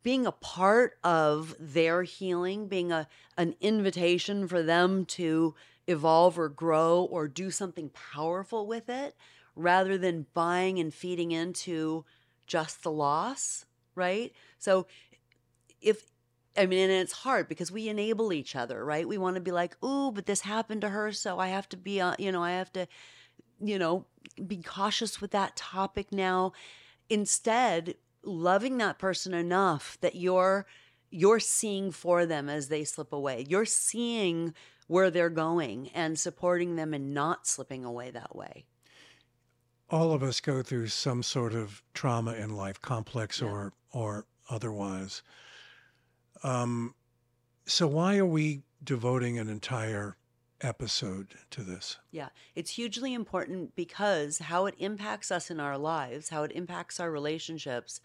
being 0.02 0.24
a 0.24 0.32
part 0.32 0.98
of 1.04 1.54
their 1.58 2.04
healing, 2.04 2.68
being 2.68 2.92
a 2.92 3.08
an 3.36 3.54
invitation 3.60 4.48
for 4.48 4.62
them 4.62 5.04
to 5.04 5.54
evolve 5.86 6.38
or 6.38 6.48
grow 6.48 7.02
or 7.04 7.28
do 7.28 7.50
something 7.50 7.90
powerful 7.90 8.66
with 8.66 8.88
it 8.88 9.14
rather 9.54 9.96
than 9.96 10.26
buying 10.34 10.78
and 10.78 10.92
feeding 10.92 11.32
into 11.32 12.04
just 12.46 12.82
the 12.82 12.90
loss, 12.90 13.64
right? 13.94 14.32
So 14.58 14.86
if 15.80 16.10
I 16.58 16.64
mean, 16.66 16.78
and 16.78 16.92
it's 16.92 17.12
hard 17.12 17.48
because 17.48 17.70
we 17.70 17.88
enable 17.88 18.32
each 18.32 18.56
other, 18.56 18.82
right? 18.82 19.06
We 19.06 19.18
want 19.18 19.34
to 19.36 19.42
be 19.42 19.52
like, 19.52 19.82
"Ooh, 19.84 20.10
but 20.10 20.24
this 20.26 20.40
happened 20.40 20.80
to 20.82 20.88
her, 20.88 21.12
so 21.12 21.38
I 21.38 21.48
have 21.48 21.68
to 21.70 21.76
be, 21.76 22.00
uh, 22.00 22.14
you 22.18 22.32
know, 22.32 22.42
I 22.42 22.52
have 22.52 22.72
to, 22.72 22.88
you 23.60 23.78
know, 23.78 24.06
be 24.46 24.62
cautious 24.62 25.20
with 25.20 25.32
that 25.32 25.56
topic 25.56 26.12
now." 26.12 26.52
Instead, 27.10 27.96
loving 28.22 28.78
that 28.78 28.98
person 28.98 29.34
enough 29.34 29.98
that 30.00 30.14
you're 30.16 30.66
you're 31.10 31.40
seeing 31.40 31.92
for 31.92 32.26
them 32.26 32.48
as 32.48 32.68
they 32.68 32.84
slip 32.84 33.12
away. 33.12 33.46
You're 33.48 33.64
seeing 33.64 34.54
where 34.86 35.10
they're 35.10 35.30
going 35.30 35.88
and 35.94 36.18
supporting 36.18 36.76
them 36.76 36.94
and 36.94 37.12
not 37.12 37.46
slipping 37.46 37.84
away 37.84 38.10
that 38.10 38.34
way. 38.36 38.64
All 39.90 40.12
of 40.12 40.22
us 40.22 40.40
go 40.40 40.62
through 40.62 40.88
some 40.88 41.22
sort 41.22 41.54
of 41.54 41.82
trauma 41.94 42.32
in 42.34 42.50
life, 42.56 42.80
complex 42.80 43.40
Yeah. 43.40 43.48
or 43.48 43.72
or 43.92 44.26
otherwise. 44.50 45.22
Um, 46.42 46.94
so 47.64 47.86
why 47.86 48.18
are 48.18 48.26
we 48.26 48.62
devoting 48.82 49.38
an 49.38 49.48
entire 49.48 50.16
episode 50.60 51.28
to 51.50 51.62
this? 51.62 51.96
Yeah, 52.10 52.28
it's 52.54 52.72
hugely 52.72 53.14
important 53.14 53.74
because 53.74 54.38
how 54.38 54.66
it 54.66 54.74
impacts 54.78 55.30
us 55.30 55.50
in 55.50 55.60
our 55.60 55.78
lives, 55.78 56.28
how 56.28 56.42
it 56.44 56.52
impacts 56.52 57.00
our 57.00 57.10
relationships 57.10 58.00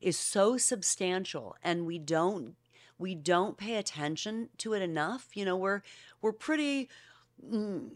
is 0.00 0.18
so 0.18 0.56
substantial 0.56 1.56
and 1.62 1.86
we 1.86 1.98
don't 1.98 2.56
we 2.98 3.14
don't 3.14 3.56
pay 3.56 3.76
attention 3.76 4.48
to 4.58 4.74
it 4.74 4.82
enough. 4.82 5.28
You 5.34 5.44
know, 5.44 5.56
we're 5.56 5.82
we're 6.20 6.32
pretty 6.32 6.88
mm, 7.44 7.90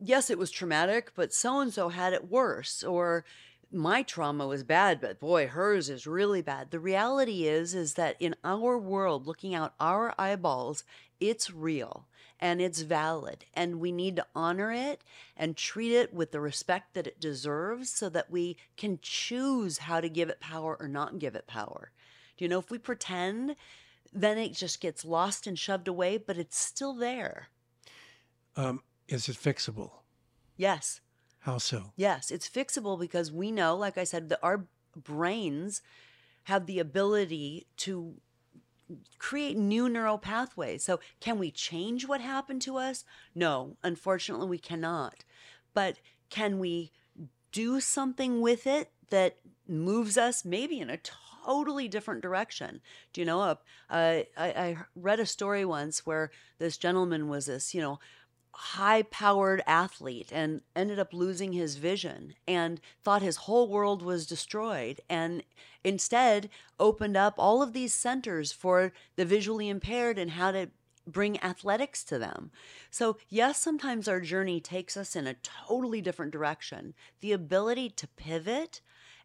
yes, 0.00 0.30
it 0.30 0.38
was 0.38 0.50
traumatic, 0.50 1.12
but 1.14 1.32
so 1.32 1.60
and 1.60 1.72
so 1.72 1.88
had 1.88 2.12
it 2.12 2.30
worse 2.30 2.82
or 2.82 3.24
my 3.72 4.02
trauma 4.02 4.46
was 4.48 4.64
bad, 4.64 5.00
but 5.00 5.20
boy, 5.20 5.46
hers 5.46 5.88
is 5.88 6.06
really 6.06 6.42
bad. 6.42 6.70
The 6.70 6.80
reality 6.80 7.46
is 7.46 7.74
is 7.74 7.94
that 7.94 8.16
in 8.18 8.34
our 8.42 8.76
world, 8.76 9.26
looking 9.26 9.54
out 9.54 9.74
our 9.78 10.14
eyeballs, 10.18 10.82
it's 11.20 11.50
real 11.50 12.06
and 12.40 12.60
it's 12.60 12.80
valid 12.80 13.44
and 13.54 13.78
we 13.78 13.92
need 13.92 14.16
to 14.16 14.26
honor 14.34 14.72
it 14.72 15.04
and 15.36 15.56
treat 15.56 15.92
it 15.92 16.12
with 16.12 16.32
the 16.32 16.40
respect 16.40 16.94
that 16.94 17.06
it 17.06 17.20
deserves 17.20 17.90
so 17.90 18.08
that 18.08 18.30
we 18.30 18.56
can 18.76 18.98
choose 19.02 19.78
how 19.78 20.00
to 20.00 20.08
give 20.08 20.30
it 20.30 20.40
power 20.40 20.76
or 20.80 20.88
not 20.88 21.18
give 21.18 21.34
it 21.34 21.46
power. 21.46 21.92
Do 22.36 22.44
you 22.44 22.48
know 22.48 22.58
if 22.58 22.70
we 22.70 22.78
pretend 22.78 23.56
then 24.12 24.38
it 24.38 24.52
just 24.52 24.80
gets 24.80 25.04
lost 25.04 25.46
and 25.46 25.58
shoved 25.58 25.88
away, 25.88 26.18
but 26.18 26.36
it's 26.36 26.58
still 26.58 26.94
there. 26.94 27.48
Um, 28.56 28.82
is 29.08 29.28
it 29.28 29.36
fixable? 29.36 29.90
Yes. 30.56 31.00
How 31.40 31.58
so? 31.58 31.92
Yes, 31.96 32.30
it's 32.30 32.48
fixable 32.48 32.98
because 32.98 33.32
we 33.32 33.50
know, 33.50 33.76
like 33.76 33.96
I 33.96 34.04
said, 34.04 34.28
that 34.28 34.40
our 34.42 34.66
brains 34.94 35.82
have 36.44 36.66
the 36.66 36.78
ability 36.78 37.66
to 37.78 38.14
create 39.18 39.56
new 39.56 39.88
neural 39.88 40.18
pathways. 40.18 40.82
So, 40.82 41.00
can 41.20 41.38
we 41.38 41.50
change 41.50 42.06
what 42.06 42.20
happened 42.20 42.62
to 42.62 42.76
us? 42.76 43.04
No, 43.34 43.76
unfortunately, 43.82 44.48
we 44.48 44.58
cannot. 44.58 45.24
But 45.72 45.98
can 46.28 46.58
we 46.58 46.92
do 47.52 47.80
something 47.80 48.40
with 48.40 48.66
it 48.66 48.90
that 49.10 49.38
moves 49.66 50.16
us 50.16 50.44
maybe 50.44 50.80
in 50.80 50.90
a 50.90 50.96
totally 51.44 51.88
different 51.88 52.22
direction? 52.22 52.80
Do 53.12 53.20
you 53.20 53.24
know? 53.24 53.56
I, 53.88 54.26
I 54.36 54.76
read 54.94 55.20
a 55.20 55.26
story 55.26 55.64
once 55.64 56.06
where 56.06 56.30
this 56.58 56.76
gentleman 56.76 57.28
was 57.28 57.46
this, 57.46 57.74
you 57.74 57.80
know, 57.80 57.98
high 58.52 59.02
powered 59.02 59.62
athlete 59.66 60.30
and 60.32 60.60
ended 60.74 60.98
up 60.98 61.14
losing 61.14 61.52
his 61.52 61.76
vision 61.76 62.34
and 62.48 62.80
thought 63.02 63.22
his 63.22 63.36
whole 63.36 63.68
world 63.68 64.02
was 64.02 64.26
destroyed 64.26 65.00
and 65.08 65.42
instead 65.84 66.50
opened 66.78 67.16
up 67.16 67.34
all 67.38 67.62
of 67.62 67.72
these 67.72 67.94
centers 67.94 68.52
for 68.52 68.92
the 69.16 69.24
visually 69.24 69.68
impaired 69.68 70.18
and 70.18 70.32
how 70.32 70.50
to 70.50 70.68
bring 71.06 71.42
athletics 71.42 72.04
to 72.04 72.18
them. 72.18 72.50
So, 72.90 73.16
yes, 73.28 73.58
sometimes 73.58 74.08
our 74.08 74.20
journey 74.20 74.60
takes 74.60 74.96
us 74.96 75.16
in 75.16 75.26
a 75.26 75.34
totally 75.34 76.00
different 76.00 76.32
direction. 76.32 76.94
The 77.20 77.32
ability 77.32 77.90
to 77.90 78.06
pivot 78.08 78.80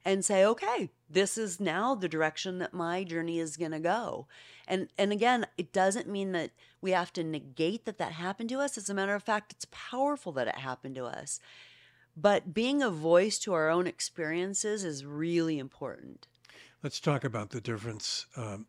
and 0.06 0.24
say, 0.24 0.46
okay, 0.46 0.92
this 1.10 1.38
is 1.38 1.60
now 1.60 1.96
the 1.96 2.08
direction 2.08 2.60
that 2.60 2.74
my 2.74 3.04
journey 3.04 3.40
is 3.40 3.58
going 3.58 3.72
to 3.72 3.80
go. 3.80 4.28
And 4.68 4.88
and 4.98 5.12
again, 5.12 5.48
it 5.58 5.74
doesn't 5.74 6.08
mean 6.08 6.32
that 6.34 6.52
we 6.80 6.92
have 6.92 7.12
to 7.14 7.24
negate 7.24 7.86
that 7.86 7.98
that 7.98 8.14
happened 8.14 8.50
to 8.50 8.60
us. 8.60 8.78
As 8.78 8.90
a 8.90 8.94
matter 8.94 9.16
of 9.16 9.24
fact, 9.24 9.52
it's 9.52 9.68
powerful 9.72 10.32
that 10.34 10.48
it 10.48 10.60
happened 10.60 10.96
to 10.96 11.06
us. 11.06 11.40
But 12.16 12.54
being 12.54 12.82
a 12.82 12.90
voice 12.90 13.40
to 13.40 13.54
our 13.54 13.70
own 13.70 13.88
experiences 13.88 14.84
is 14.84 15.04
really 15.04 15.60
important. 15.60 16.28
Let's 16.82 17.00
talk 17.00 17.24
about 17.24 17.50
the 17.50 17.60
difference 17.60 18.28
um, 18.38 18.68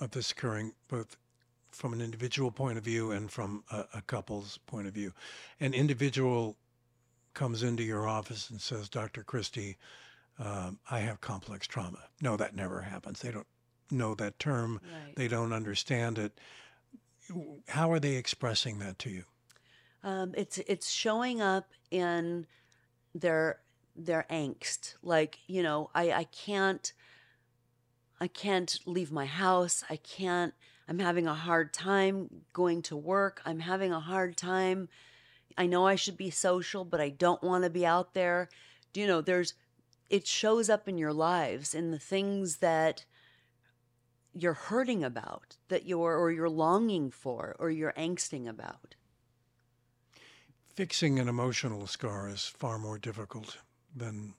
of 0.00 0.12
this 0.12 0.30
occurring 0.30 0.72
both 0.88 1.16
from 1.70 1.92
an 1.92 2.00
individual 2.00 2.50
point 2.50 2.78
of 2.78 2.84
view 2.84 3.10
and 3.10 3.30
from 3.30 3.64
a, 3.70 3.84
a 3.94 4.02
couple's 4.02 4.58
point 4.66 4.86
of 4.86 4.94
view. 4.94 5.12
An 5.60 5.74
individual 5.74 6.56
comes 7.34 7.62
into 7.62 7.82
your 7.82 8.08
office 8.08 8.48
and 8.48 8.60
says, 8.60 8.88
Dr. 8.88 9.22
Christy, 9.22 9.76
um, 10.38 10.78
I 10.90 11.00
have 11.00 11.20
complex 11.20 11.66
trauma. 11.66 11.98
No, 12.20 12.36
that 12.36 12.54
never 12.54 12.82
happens. 12.82 13.20
They 13.20 13.30
don't 13.30 13.46
know 13.90 14.14
that 14.16 14.38
term, 14.38 14.80
Right. 14.82 15.14
they 15.16 15.28
don't 15.28 15.52
understand 15.52 16.18
it. 16.18 16.38
How 17.68 17.90
are 17.90 18.00
they 18.00 18.16
expressing 18.16 18.78
that 18.80 18.98
to 19.00 19.10
you? 19.10 19.24
Um, 20.02 20.34
it's 20.36 20.58
it's 20.58 20.88
showing 20.90 21.40
up 21.40 21.68
in 21.90 22.46
their 23.14 23.60
their 23.96 24.26
angst. 24.30 24.94
Like, 25.02 25.38
you 25.46 25.62
know, 25.62 25.90
I, 25.94 26.12
I 26.12 26.24
can't 26.24 26.92
I 28.20 28.28
can't 28.28 28.78
leave 28.86 29.10
my 29.10 29.26
house. 29.26 29.82
I 29.90 29.96
can't 29.96 30.54
I'm 30.88 31.00
having 31.00 31.26
a 31.26 31.34
hard 31.34 31.72
time 31.72 32.28
going 32.52 32.82
to 32.82 32.96
work. 32.96 33.42
I'm 33.44 33.58
having 33.60 33.92
a 33.92 34.00
hard 34.00 34.36
time. 34.36 34.88
I 35.58 35.66
know 35.66 35.86
I 35.86 35.96
should 35.96 36.16
be 36.16 36.30
social, 36.30 36.84
but 36.84 37.00
I 37.00 37.08
don't 37.08 37.42
want 37.42 37.64
to 37.64 37.70
be 37.70 37.84
out 37.84 38.14
there. 38.14 38.48
Do 38.92 39.00
you 39.00 39.06
know, 39.08 39.20
there's 39.20 39.54
it 40.08 40.26
shows 40.26 40.68
up 40.68 40.88
in 40.88 40.98
your 40.98 41.12
lives 41.12 41.74
in 41.74 41.90
the 41.90 41.98
things 41.98 42.56
that 42.58 43.04
you're 44.32 44.54
hurting 44.54 45.02
about, 45.02 45.56
that 45.68 45.86
you're 45.86 46.16
or 46.16 46.30
you're 46.30 46.48
longing 46.48 47.10
for 47.10 47.56
or 47.58 47.70
you're 47.70 47.94
angsting 47.94 48.48
about. 48.48 48.94
Fixing 50.74 51.18
an 51.18 51.28
emotional 51.28 51.86
scar 51.86 52.28
is 52.28 52.44
far 52.44 52.78
more 52.78 52.98
difficult 52.98 53.58
than 53.94 54.34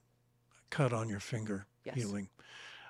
a 0.52 0.74
cut 0.74 0.92
on 0.92 1.08
your 1.08 1.20
finger 1.20 1.66
Yes. 1.84 1.96
healing. 1.96 2.28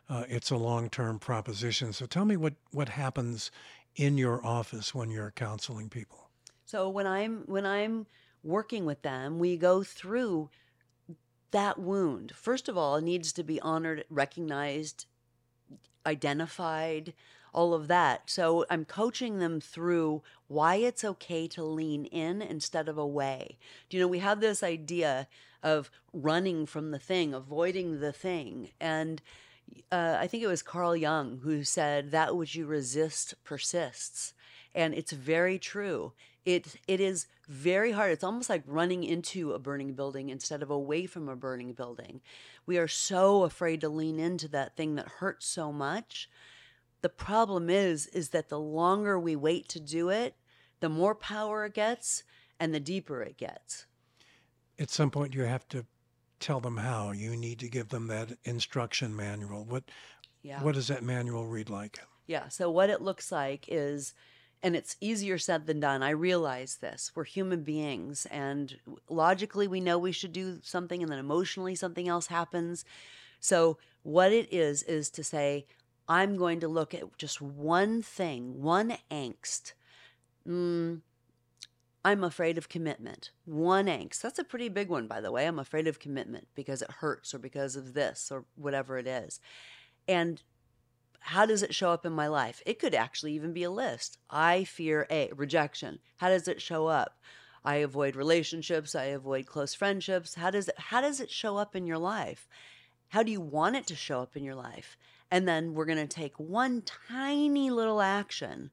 Uh, 0.08 0.24
it's 0.28 0.50
a 0.50 0.56
long-term 0.56 1.18
proposition. 1.18 1.92
So 1.92 2.06
tell 2.06 2.24
me 2.24 2.36
what, 2.36 2.54
what 2.72 2.88
happens 2.90 3.50
in 3.96 4.18
your 4.18 4.44
office 4.44 4.94
when 4.94 5.10
you're 5.10 5.30
counseling 5.30 5.88
people. 5.88 6.30
So 6.64 6.88
when 6.88 7.06
I'm 7.06 7.44
when 7.46 7.64
I'm 7.64 8.06
working 8.42 8.84
with 8.84 9.02
them, 9.02 9.38
we 9.38 9.56
go 9.56 9.82
through 9.82 10.50
that 11.50 11.78
wound. 11.78 12.32
First 12.34 12.68
of 12.68 12.76
all, 12.76 13.00
needs 13.00 13.32
to 13.32 13.42
be 13.42 13.60
honored, 13.60 14.04
recognized, 14.10 15.06
identified, 16.06 17.14
all 17.52 17.74
of 17.74 17.88
that. 17.88 18.30
So 18.30 18.64
I'm 18.70 18.84
coaching 18.84 19.38
them 19.38 19.60
through 19.60 20.22
why 20.46 20.76
it's 20.76 21.04
okay 21.04 21.46
to 21.48 21.64
lean 21.64 22.04
in 22.06 22.42
instead 22.42 22.88
of 22.88 22.98
away. 22.98 23.58
Do 23.88 23.96
you 23.96 24.02
know 24.02 24.08
we 24.08 24.20
have 24.20 24.40
this 24.40 24.62
idea 24.62 25.28
of 25.62 25.90
running 26.12 26.66
from 26.66 26.90
the 26.90 26.98
thing, 26.98 27.34
avoiding 27.34 28.00
the 28.00 28.12
thing, 28.12 28.70
and 28.80 29.20
uh, 29.90 30.16
I 30.18 30.26
think 30.26 30.42
it 30.42 30.46
was 30.46 30.62
Carl 30.62 30.96
Jung 30.96 31.40
who 31.42 31.64
said 31.64 32.10
that 32.10 32.36
which 32.36 32.54
you 32.54 32.66
resist 32.66 33.34
persists, 33.44 34.34
and 34.74 34.94
it's 34.94 35.12
very 35.12 35.58
true. 35.58 36.12
It 36.44 36.76
it 36.86 37.00
is 37.00 37.26
very 37.48 37.92
hard. 37.92 38.12
It's 38.12 38.22
almost 38.24 38.50
like 38.50 38.62
running 38.66 39.02
into 39.04 39.52
a 39.52 39.58
burning 39.58 39.94
building 39.94 40.28
instead 40.28 40.62
of 40.62 40.70
away 40.70 41.06
from 41.06 41.28
a 41.28 41.36
burning 41.36 41.72
building. 41.72 42.20
We 42.66 42.76
are 42.78 42.88
so 42.88 43.44
afraid 43.44 43.80
to 43.80 43.88
lean 43.88 44.18
into 44.20 44.48
that 44.48 44.76
thing 44.76 44.94
that 44.96 45.08
hurts 45.08 45.46
so 45.46 45.72
much. 45.72 46.28
The 47.00 47.08
problem 47.08 47.70
is 47.70 48.06
is 48.08 48.30
that 48.30 48.48
the 48.48 48.58
longer 48.60 49.18
we 49.18 49.34
wait 49.34 49.68
to 49.70 49.80
do 49.80 50.10
it, 50.10 50.36
the 50.80 50.88
more 50.88 51.14
power 51.14 51.64
it 51.64 51.74
gets 51.74 52.22
and 52.60 52.74
the 52.74 52.80
deeper 52.80 53.22
it 53.22 53.36
gets. 53.36 53.86
At 54.78 54.90
some 54.90 55.10
point, 55.10 55.34
you 55.34 55.42
have 55.42 55.66
to 55.68 55.86
tell 56.40 56.60
them 56.60 56.76
how. 56.76 57.12
You 57.12 57.34
need 57.34 57.58
to 57.60 57.68
give 57.68 57.88
them 57.88 58.06
that 58.08 58.36
instruction 58.44 59.16
manual. 59.16 59.64
What 59.64 59.84
Yeah. 60.42 60.62
what 60.62 60.74
does 60.74 60.88
that 60.88 61.02
manual 61.02 61.46
read 61.46 61.70
like? 61.70 61.98
Yeah. 62.26 62.48
So 62.48 62.70
what 62.70 62.90
it 62.90 63.00
looks 63.00 63.32
like 63.32 63.64
is, 63.68 64.12
and 64.62 64.74
it's 64.74 64.96
easier 65.00 65.38
said 65.38 65.66
than 65.66 65.80
done. 65.80 66.02
I 66.02 66.10
realize 66.10 66.76
this. 66.76 67.12
We're 67.14 67.24
human 67.24 67.62
beings, 67.62 68.26
and 68.30 68.76
logically 69.08 69.68
we 69.68 69.80
know 69.80 69.98
we 69.98 70.12
should 70.12 70.32
do 70.32 70.58
something, 70.62 71.02
and 71.02 71.10
then 71.10 71.18
emotionally 71.18 71.74
something 71.74 72.08
else 72.08 72.26
happens. 72.26 72.84
So 73.40 73.78
what 74.02 74.32
it 74.32 74.52
is 74.52 74.82
is 74.82 75.10
to 75.10 75.22
say, 75.22 75.66
I'm 76.08 76.36
going 76.36 76.60
to 76.60 76.68
look 76.68 76.94
at 76.94 77.16
just 77.18 77.40
one 77.40 78.02
thing, 78.02 78.62
one 78.62 78.96
angst. 79.10 79.74
Mm, 80.48 81.02
I'm 82.04 82.24
afraid 82.24 82.56
of 82.56 82.68
commitment. 82.68 83.30
One 83.44 83.86
angst. 83.86 84.22
That's 84.22 84.38
a 84.38 84.44
pretty 84.44 84.70
big 84.70 84.88
one, 84.88 85.06
by 85.06 85.20
the 85.20 85.30
way. 85.30 85.46
I'm 85.46 85.58
afraid 85.58 85.86
of 85.86 85.98
commitment 85.98 86.48
because 86.54 86.80
it 86.80 86.90
hurts 86.90 87.34
or 87.34 87.38
because 87.38 87.76
of 87.76 87.92
this 87.92 88.30
or 88.32 88.44
whatever 88.56 88.96
it 88.96 89.06
is. 89.06 89.40
And 90.06 90.42
how 91.28 91.44
does 91.44 91.62
it 91.62 91.74
show 91.74 91.90
up 91.90 92.06
in 92.06 92.12
my 92.14 92.26
life? 92.26 92.62
It 92.64 92.78
could 92.78 92.94
actually 92.94 93.34
even 93.34 93.52
be 93.52 93.62
a 93.62 93.70
list. 93.70 94.16
I 94.30 94.64
fear 94.64 95.06
A, 95.10 95.30
rejection. 95.36 95.98
How 96.16 96.30
does 96.30 96.48
it 96.48 96.62
show 96.62 96.86
up? 96.86 97.20
I 97.62 97.76
avoid 97.76 98.16
relationships, 98.16 98.94
I 98.94 99.04
avoid 99.04 99.44
close 99.44 99.74
friendships. 99.74 100.36
How 100.36 100.50
does 100.50 100.68
it 100.68 100.78
how 100.78 101.02
does 101.02 101.20
it 101.20 101.30
show 101.30 101.58
up 101.58 101.76
in 101.76 101.86
your 101.86 101.98
life? 101.98 102.48
How 103.08 103.22
do 103.22 103.30
you 103.30 103.42
want 103.42 103.76
it 103.76 103.86
to 103.88 103.94
show 103.94 104.22
up 104.22 104.38
in 104.38 104.42
your 104.42 104.54
life? 104.54 104.96
And 105.30 105.46
then 105.46 105.74
we're 105.74 105.84
going 105.84 105.98
to 105.98 106.06
take 106.06 106.40
one 106.40 106.82
tiny 106.82 107.68
little 107.68 108.00
action 108.00 108.70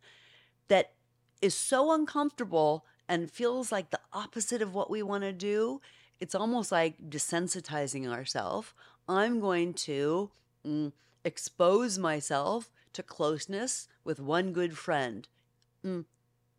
that 0.70 0.94
is 1.42 1.56
so 1.56 1.92
uncomfortable 1.92 2.86
and 3.10 3.30
feels 3.30 3.70
like 3.70 3.90
the 3.90 4.00
opposite 4.14 4.62
of 4.62 4.74
what 4.74 4.90
we 4.90 5.04
want 5.04 5.26
to 5.26 5.34
do. 5.34 5.82
It's 6.22 6.36
almost 6.36 6.72
like 6.72 7.10
desensitizing 7.10 8.10
ourselves. 8.10 8.74
I'm 9.10 9.42
going 9.42 9.74
to 9.74 10.32
mm, 10.66 10.94
expose 11.26 11.98
myself 11.98 12.72
to 12.94 13.04
closeness 13.04 13.90
with 14.06 14.20
one 14.22 14.54
good 14.54 14.78
friend 14.78 15.28
mm, 15.84 16.06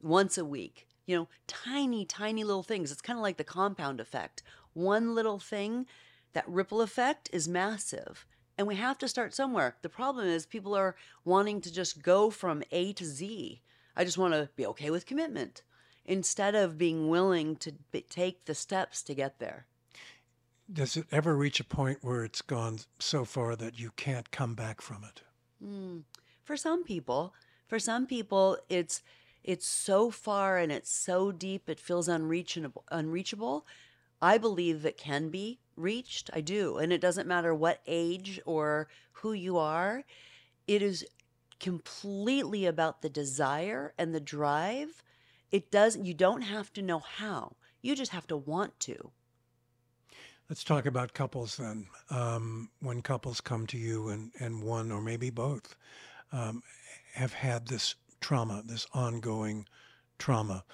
once 0.02 0.36
a 0.36 0.44
week. 0.44 0.86
You 1.06 1.16
know, 1.16 1.28
tiny, 1.46 2.04
tiny 2.04 2.44
little 2.44 2.64
things. 2.64 2.90
It's 2.90 3.00
kind 3.00 3.18
of 3.18 3.22
like 3.22 3.36
the 3.36 3.44
compound 3.44 4.00
effect. 4.00 4.42
One 4.74 5.14
little 5.14 5.38
thing, 5.38 5.86
that 6.32 6.48
ripple 6.48 6.82
effect 6.82 7.30
is 7.32 7.48
massive. 7.48 8.26
And 8.58 8.66
we 8.66 8.74
have 8.74 8.98
to 8.98 9.08
start 9.08 9.34
somewhere. 9.34 9.76
The 9.82 9.88
problem 9.88 10.26
is 10.26 10.44
people 10.44 10.74
are 10.74 10.96
wanting 11.24 11.60
to 11.60 11.72
just 11.72 12.02
go 12.02 12.28
from 12.30 12.62
A 12.72 12.92
to 12.94 13.04
Z. 13.04 13.62
I 13.96 14.04
just 14.04 14.18
want 14.18 14.34
to 14.34 14.50
be 14.56 14.66
okay 14.66 14.90
with 14.90 15.06
commitment 15.06 15.62
instead 16.04 16.54
of 16.54 16.78
being 16.78 17.08
willing 17.08 17.56
to 17.56 17.72
take 18.08 18.44
the 18.44 18.54
steps 18.54 19.02
to 19.02 19.14
get 19.14 19.38
there. 19.38 19.66
Does 20.72 20.96
it 20.96 21.06
ever 21.12 21.36
reach 21.36 21.60
a 21.60 21.64
point 21.64 21.98
where 22.02 22.24
it's 22.24 22.42
gone 22.42 22.80
so 22.98 23.24
far 23.24 23.54
that 23.54 23.78
you 23.78 23.92
can't 23.96 24.30
come 24.32 24.54
back 24.54 24.80
from 24.80 25.04
it? 25.04 25.22
Mm. 25.64 26.02
For 26.42 26.56
some 26.56 26.82
people, 26.82 27.34
for 27.68 27.78
some 27.78 28.06
people, 28.06 28.58
it's 28.68 29.02
it's 29.44 29.66
so 29.66 30.10
far 30.10 30.58
and 30.58 30.72
it's 30.72 30.90
so 30.90 31.30
deep 31.30 31.68
it 31.68 31.78
feels 31.78 32.08
unreachable. 32.08 32.84
Unreachable. 32.90 33.64
I 34.20 34.38
believe 34.38 34.84
it 34.84 34.96
can 34.96 35.28
be 35.28 35.60
reached. 35.76 36.30
I 36.32 36.40
do, 36.40 36.78
and 36.78 36.92
it 36.92 37.00
doesn't 37.00 37.28
matter 37.28 37.54
what 37.54 37.80
age 37.86 38.40
or 38.44 38.88
who 39.12 39.32
you 39.32 39.58
are. 39.58 40.04
It 40.66 40.82
is 40.82 41.06
completely 41.60 42.66
about 42.66 43.02
the 43.02 43.08
desire 43.08 43.94
and 43.96 44.12
the 44.12 44.20
drive. 44.20 45.02
It 45.52 45.70
does. 45.70 45.96
You 45.96 46.12
don't 46.12 46.42
have 46.42 46.72
to 46.72 46.82
know 46.82 46.98
how. 46.98 47.54
You 47.82 47.94
just 47.94 48.10
have 48.10 48.26
to 48.28 48.36
want 48.36 48.80
to. 48.80 49.12
Let's 50.48 50.62
talk 50.62 50.86
about 50.86 51.12
couples 51.12 51.56
then. 51.56 51.86
Um, 52.08 52.70
when 52.80 53.02
couples 53.02 53.40
come 53.40 53.66
to 53.68 53.78
you 53.78 54.08
and, 54.08 54.30
and 54.38 54.62
one 54.62 54.92
or 54.92 55.00
maybe 55.00 55.30
both 55.30 55.74
um, 56.32 56.62
have 57.14 57.32
had 57.32 57.66
this 57.66 57.96
trauma, 58.20 58.62
this 58.64 58.86
ongoing 58.92 59.66
trauma, 60.18 60.64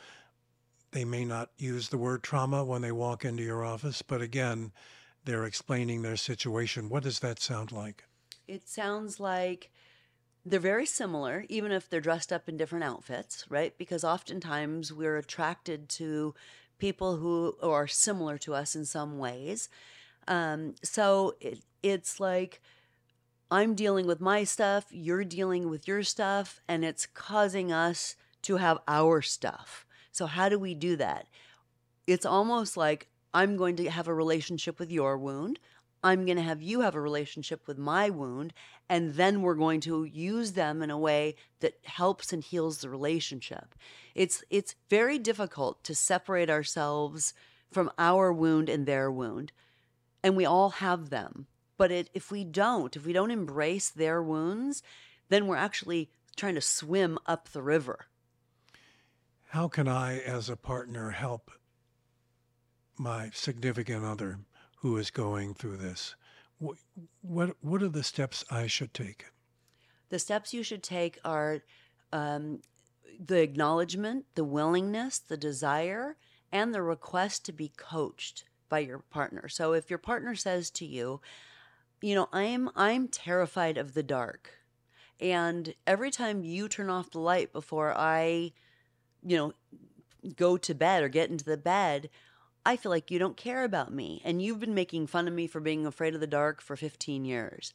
they 0.90 1.06
may 1.06 1.24
not 1.24 1.50
use 1.56 1.88
the 1.88 1.96
word 1.96 2.22
trauma 2.22 2.64
when 2.64 2.82
they 2.82 2.92
walk 2.92 3.24
into 3.24 3.42
your 3.42 3.64
office, 3.64 4.02
but 4.02 4.20
again, 4.20 4.72
they're 5.24 5.44
explaining 5.44 6.02
their 6.02 6.16
situation. 6.16 6.90
What 6.90 7.04
does 7.04 7.20
that 7.20 7.40
sound 7.40 7.72
like? 7.72 8.04
It 8.46 8.68
sounds 8.68 9.18
like 9.18 9.70
they're 10.44 10.60
very 10.60 10.86
similar, 10.86 11.46
even 11.48 11.72
if 11.72 11.88
they're 11.88 12.00
dressed 12.00 12.32
up 12.32 12.48
in 12.48 12.58
different 12.58 12.84
outfits, 12.84 13.46
right? 13.48 13.76
Because 13.78 14.04
oftentimes 14.04 14.92
we're 14.92 15.16
attracted 15.16 15.88
to 15.90 16.34
people 16.82 17.14
who 17.14 17.54
are 17.62 17.86
similar 17.86 18.36
to 18.36 18.52
us 18.52 18.74
in 18.74 18.84
some 18.84 19.16
ways. 19.16 19.68
Um, 20.26 20.74
so 20.82 21.36
it, 21.40 21.60
it's 21.80 22.18
like 22.18 22.60
I'm 23.52 23.76
dealing 23.76 24.04
with 24.04 24.20
my 24.20 24.42
stuff, 24.42 24.86
you're 24.90 25.22
dealing 25.22 25.70
with 25.70 25.86
your 25.86 26.02
stuff, 26.02 26.60
and 26.66 26.84
it's 26.84 27.06
causing 27.06 27.70
us 27.70 28.16
to 28.42 28.56
have 28.56 28.78
our 28.88 29.22
stuff. 29.22 29.86
So, 30.10 30.26
how 30.26 30.48
do 30.48 30.58
we 30.58 30.74
do 30.74 30.96
that? 30.96 31.28
It's 32.08 32.26
almost 32.26 32.76
like 32.76 33.06
I'm 33.32 33.56
going 33.56 33.76
to 33.76 33.88
have 33.88 34.08
a 34.08 34.14
relationship 34.14 34.80
with 34.80 34.90
your 34.90 35.16
wound. 35.16 35.60
I'm 36.02 36.24
going 36.24 36.36
to 36.36 36.42
have 36.42 36.60
you 36.60 36.80
have 36.80 36.94
a 36.94 37.00
relationship 37.00 37.66
with 37.66 37.78
my 37.78 38.10
wound, 38.10 38.52
and 38.88 39.14
then 39.14 39.40
we're 39.40 39.54
going 39.54 39.80
to 39.82 40.04
use 40.04 40.52
them 40.52 40.82
in 40.82 40.90
a 40.90 40.98
way 40.98 41.36
that 41.60 41.78
helps 41.84 42.32
and 42.32 42.42
heals 42.42 42.78
the 42.78 42.88
relationship. 42.88 43.74
It's 44.14 44.42
it's 44.50 44.74
very 44.90 45.18
difficult 45.18 45.84
to 45.84 45.94
separate 45.94 46.50
ourselves 46.50 47.34
from 47.70 47.90
our 47.98 48.32
wound 48.32 48.68
and 48.68 48.86
their 48.86 49.10
wound. 49.10 49.52
And 50.22 50.36
we 50.36 50.44
all 50.44 50.70
have 50.70 51.10
them. 51.10 51.46
But 51.76 51.90
it, 51.90 52.10
if 52.14 52.30
we 52.30 52.44
don't, 52.44 52.94
if 52.94 53.06
we 53.06 53.12
don't 53.12 53.30
embrace 53.30 53.88
their 53.88 54.22
wounds, 54.22 54.82
then 55.30 55.46
we're 55.46 55.56
actually 55.56 56.10
trying 56.36 56.54
to 56.54 56.60
swim 56.60 57.18
up 57.26 57.48
the 57.48 57.62
river. 57.62 58.06
How 59.48 59.68
can 59.68 59.88
I, 59.88 60.18
as 60.18 60.48
a 60.48 60.56
partner, 60.56 61.10
help 61.10 61.50
my 62.96 63.30
significant 63.32 64.04
other 64.04 64.38
who 64.82 64.96
is 64.96 65.10
going 65.10 65.54
through 65.54 65.76
this? 65.76 66.16
What, 66.58 66.76
what, 67.22 67.56
what 67.60 67.82
are 67.82 67.88
the 67.88 68.02
steps 68.02 68.44
I 68.50 68.66
should 68.66 68.92
take? 68.92 69.26
The 70.10 70.18
steps 70.18 70.52
you 70.52 70.62
should 70.62 70.82
take 70.82 71.18
are 71.24 71.60
um, 72.12 72.60
the 73.24 73.40
acknowledgement, 73.40 74.26
the 74.34 74.44
willingness, 74.44 75.18
the 75.18 75.36
desire, 75.36 76.16
and 76.50 76.74
the 76.74 76.82
request 76.82 77.44
to 77.46 77.52
be 77.52 77.72
coached 77.76 78.44
by 78.68 78.80
your 78.80 78.98
partner. 78.98 79.48
So 79.48 79.72
if 79.72 79.88
your 79.88 79.98
partner 79.98 80.34
says 80.34 80.70
to 80.72 80.84
you, 80.84 81.20
you 82.00 82.16
know, 82.16 82.28
I'm 82.32 82.68
I'm 82.74 83.06
terrified 83.06 83.78
of 83.78 83.94
the 83.94 84.02
dark. 84.02 84.50
And 85.20 85.74
every 85.86 86.10
time 86.10 86.42
you 86.42 86.68
turn 86.68 86.90
off 86.90 87.12
the 87.12 87.20
light 87.20 87.52
before 87.52 87.94
I, 87.96 88.52
you 89.24 89.36
know, 89.36 89.52
go 90.34 90.56
to 90.56 90.74
bed 90.74 91.04
or 91.04 91.08
get 91.08 91.30
into 91.30 91.44
the 91.44 91.56
bed, 91.56 92.10
I 92.64 92.76
feel 92.76 92.90
like 92.90 93.10
you 93.10 93.18
don't 93.18 93.36
care 93.36 93.64
about 93.64 93.92
me. 93.92 94.22
And 94.24 94.40
you've 94.40 94.60
been 94.60 94.74
making 94.74 95.06
fun 95.08 95.26
of 95.26 95.34
me 95.34 95.46
for 95.46 95.60
being 95.60 95.86
afraid 95.86 96.14
of 96.14 96.20
the 96.20 96.26
dark 96.26 96.60
for 96.60 96.76
15 96.76 97.24
years. 97.24 97.74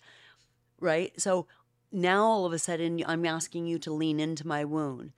Right? 0.80 1.20
So 1.20 1.48
now 1.92 2.24
all 2.24 2.46
of 2.46 2.54
a 2.54 2.60
sudden 2.60 3.04
I'm 3.06 3.26
asking 3.26 3.68
you 3.68 3.80
to 3.80 3.94
lean 3.94 4.20
into 4.20 4.48
my 4.48 4.64
wound. 4.64 5.12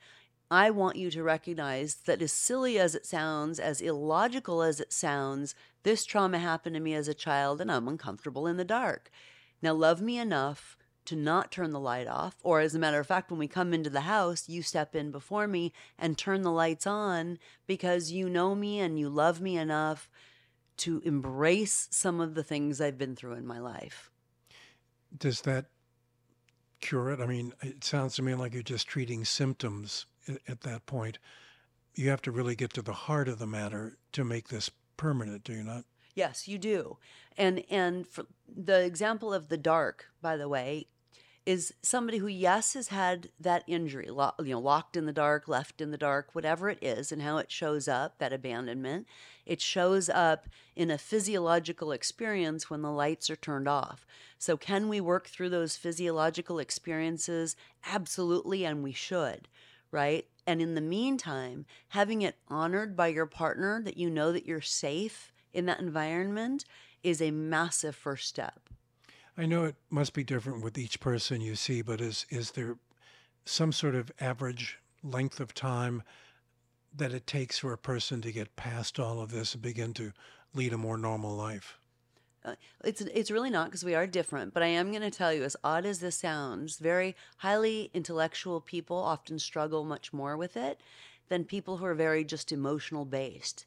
I 0.51 0.71
want 0.71 0.95
you 0.95 1.12
to 1.12 1.21
recognize 1.21 1.97
that, 2.05 2.23
as 2.23 2.32
silly 2.32 2.79
as 2.79 2.95
it 2.95 3.05
sounds, 3.05 3.60
as 3.60 3.82
illogical 3.82 4.63
as 4.63 4.79
it 4.79 4.91
sounds, 4.91 5.53
this 5.84 6.05
trauma 6.05 6.39
happened 6.39 6.73
to 6.73 6.79
me 6.79 6.95
as 6.95 7.08
a 7.08 7.13
child 7.13 7.62
and 7.62 7.71
I'm 7.71 7.88
uncomfortable 7.88 8.47
in 8.47 8.58
the 8.58 8.65
dark. 8.65 9.12
Now, 9.62 9.73
love 9.73 10.01
me 10.01 10.17
enough 10.17 10.75
to 11.10 11.15
not 11.15 11.52
turn 11.52 11.72
the 11.72 11.80
light 11.80 12.06
off. 12.06 12.36
Or, 12.43 12.60
as 12.60 12.76
a 12.76 12.80
matter 12.80 13.00
of 13.00 13.08
fact, 13.08 13.32
when 13.32 13.39
we 13.39 13.48
come 13.48 13.74
into 13.74 13.89
the 13.89 14.02
house, 14.02 14.48
you 14.48 14.62
step 14.62 14.95
in 14.95 15.10
before 15.10 15.48
me 15.48 15.74
and 15.98 16.15
turn 16.15 16.43
the 16.43 16.52
lights 16.52 16.86
on 16.86 17.39
because 17.65 18.12
you 18.12 18.30
know 18.30 18.54
me 18.54 18.80
and 18.80 19.00
you 19.00 19.10
love 19.10 19.41
me 19.41 19.58
enough 19.58 20.08
to 20.78 21.02
embrace 21.04 21.88
some 21.89 22.22
of 22.22 22.36
the 22.36 22.43
things 22.43 22.80
I've 22.80 23.00
been 23.00 23.15
through 23.15 23.34
in 23.34 23.48
my 23.48 23.60
life. 23.60 24.12
Does 25.17 25.41
that 25.41 25.65
cure 26.80 27.10
it? 27.10 27.19
I 27.19 27.26
mean, 27.26 27.54
it 27.63 27.84
sounds 27.84 28.15
to 28.15 28.22
me 28.22 28.36
like 28.36 28.54
you're 28.54 28.62
just 28.62 28.88
treating 28.88 29.26
symptoms 29.26 30.06
at 30.48 30.62
that 30.62 30.86
point. 30.86 31.17
You 31.95 32.12
have 32.12 32.22
to 32.22 32.32
really 32.32 32.56
get 32.56 32.72
to 32.74 32.84
the 32.84 32.93
heart 32.93 33.28
of 33.28 33.39
the 33.39 33.48
matter 33.48 33.98
to 34.12 34.24
make 34.24 34.50
this 34.50 34.69
permanent, 34.95 35.43
do 35.43 35.54
you 35.54 35.63
not? 35.63 35.86
Yes, 36.13 36.48
you 36.48 36.60
do. 36.60 36.98
And 37.36 37.63
and 37.69 38.08
for 38.08 38.26
the 38.48 38.84
example 38.84 39.34
of 39.34 39.50
the 39.50 39.58
dark, 39.58 40.06
by 40.22 40.38
the 40.38 40.48
way, 40.48 40.88
is 41.50 41.74
somebody 41.82 42.20
who 42.20 42.28
yes 42.28 42.74
has 42.74 42.90
had 42.90 43.30
that 43.40 43.64
injury, 43.68 44.08
lo- 44.10 44.34
you 44.40 44.52
know, 44.54 44.60
locked 44.60 44.96
in 44.96 45.06
the 45.06 45.14
dark, 45.14 45.48
left 45.48 45.82
in 45.82 45.90
the 45.92 45.98
dark, 45.98 46.30
whatever 46.34 46.70
it 46.70 46.78
is, 46.82 47.12
and 47.12 47.22
how 47.22 47.38
it 47.38 47.52
shows 47.52 47.88
up 47.88 48.18
that 48.20 48.32
abandonment. 48.34 49.08
It 49.46 49.60
shows 49.60 50.10
up 50.10 50.48
in 50.76 50.92
a 50.92 50.98
physiological 50.98 51.92
experience 51.92 52.70
when 52.70 52.82
the 52.84 52.92
lights 52.92 53.30
are 53.30 53.36
turned 53.36 53.68
off. 53.68 54.06
So 54.38 54.58
can 54.58 54.90
we 54.90 55.02
work 55.02 55.28
through 55.28 55.50
those 55.50 55.76
physiological 55.76 56.60
experiences? 56.60 57.56
Absolutely, 57.86 58.64
and 58.66 58.84
we 58.84 58.94
should 58.94 59.48
right? 59.92 60.28
And 60.46 60.62
in 60.62 60.76
the 60.76 60.82
meantime, 60.82 61.66
having 61.90 62.22
it 62.22 62.36
honored 62.48 62.96
by 62.96 63.08
your 63.08 63.26
partner 63.26 63.82
that 63.84 63.98
you 63.98 64.10
know 64.12 64.32
that 64.32 64.46
you're 64.46 64.62
safe 64.62 65.32
in 65.54 65.66
that 65.66 65.80
environment 65.80 66.64
is 67.04 67.22
a 67.22 67.32
massive 67.32 67.96
first 67.96 68.28
step. 68.28 68.68
I 69.39 69.45
know 69.45 69.63
it 69.63 69.78
must 69.89 70.13
be 70.13 70.25
different 70.25 70.65
with 70.65 70.78
each 70.78 70.99
person 70.99 71.39
you 71.39 71.56
see, 71.56 71.82
but 71.82 72.02
is 72.02 72.25
is 72.30 72.52
there 72.52 72.75
some 73.45 73.71
sort 73.71 73.95
of 73.95 74.12
average 74.19 74.80
length 75.02 75.39
of 75.39 75.54
time 75.54 76.04
that 76.93 77.13
it 77.13 77.25
takes 77.25 77.58
for 77.58 77.71
a 77.71 77.78
person 77.78 78.21
to 78.21 78.34
get 78.34 78.58
past 78.58 78.99
all 78.99 79.21
of 79.21 79.32
this 79.32 79.54
and 79.54 79.63
begin 79.63 79.93
to 79.93 80.12
lead 80.54 80.73
a 80.73 80.78
more 80.78 80.97
normal 80.97 81.34
life? 81.38 81.78
Uh, 82.43 82.56
it's 82.84 82.99
it's 82.99 83.32
really 83.32 83.49
not 83.49 83.67
because 83.67 83.86
we 83.86 83.95
are 83.95 84.06
different. 84.06 84.54
But 84.54 84.63
I 84.63 84.67
am 84.67 84.91
going 84.91 85.04
to 85.04 85.10
tell 85.10 85.32
you, 85.32 85.45
as 85.45 85.56
odd 85.63 85.86
as 85.86 85.99
this 85.99 86.17
sounds, 86.17 86.78
very 86.78 87.15
highly 87.38 87.91
intellectual 87.93 88.60
people 88.60 88.97
often 88.97 89.39
struggle 89.39 89.86
much 89.86 90.12
more 90.12 90.36
with 90.36 90.58
it 90.58 90.82
than 91.30 91.45
people 91.45 91.78
who 91.78 91.86
are 91.86 91.95
very 91.95 92.25
just 92.25 92.52
emotional 92.52 93.06
based. 93.06 93.65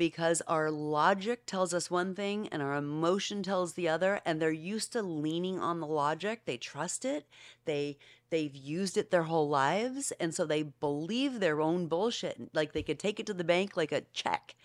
Because 0.00 0.40
our 0.48 0.70
logic 0.70 1.44
tells 1.44 1.74
us 1.74 1.90
one 1.90 2.14
thing 2.14 2.48
and 2.48 2.62
our 2.62 2.74
emotion 2.74 3.42
tells 3.42 3.74
the 3.74 3.86
other, 3.86 4.22
and 4.24 4.40
they're 4.40 4.50
used 4.50 4.94
to 4.94 5.02
leaning 5.02 5.60
on 5.60 5.80
the 5.80 5.86
logic. 5.86 6.46
They 6.46 6.56
trust 6.56 7.04
it. 7.04 7.26
They 7.66 7.98
they've 8.30 8.56
used 8.56 8.96
it 8.96 9.10
their 9.10 9.24
whole 9.24 9.50
lives, 9.50 10.10
and 10.18 10.34
so 10.34 10.46
they 10.46 10.62
believe 10.62 11.38
their 11.38 11.60
own 11.60 11.86
bullshit. 11.86 12.48
Like 12.54 12.72
they 12.72 12.82
could 12.82 12.98
take 12.98 13.20
it 13.20 13.26
to 13.26 13.34
the 13.34 13.44
bank 13.44 13.76
like 13.76 13.92
a 13.92 14.06
check 14.14 14.56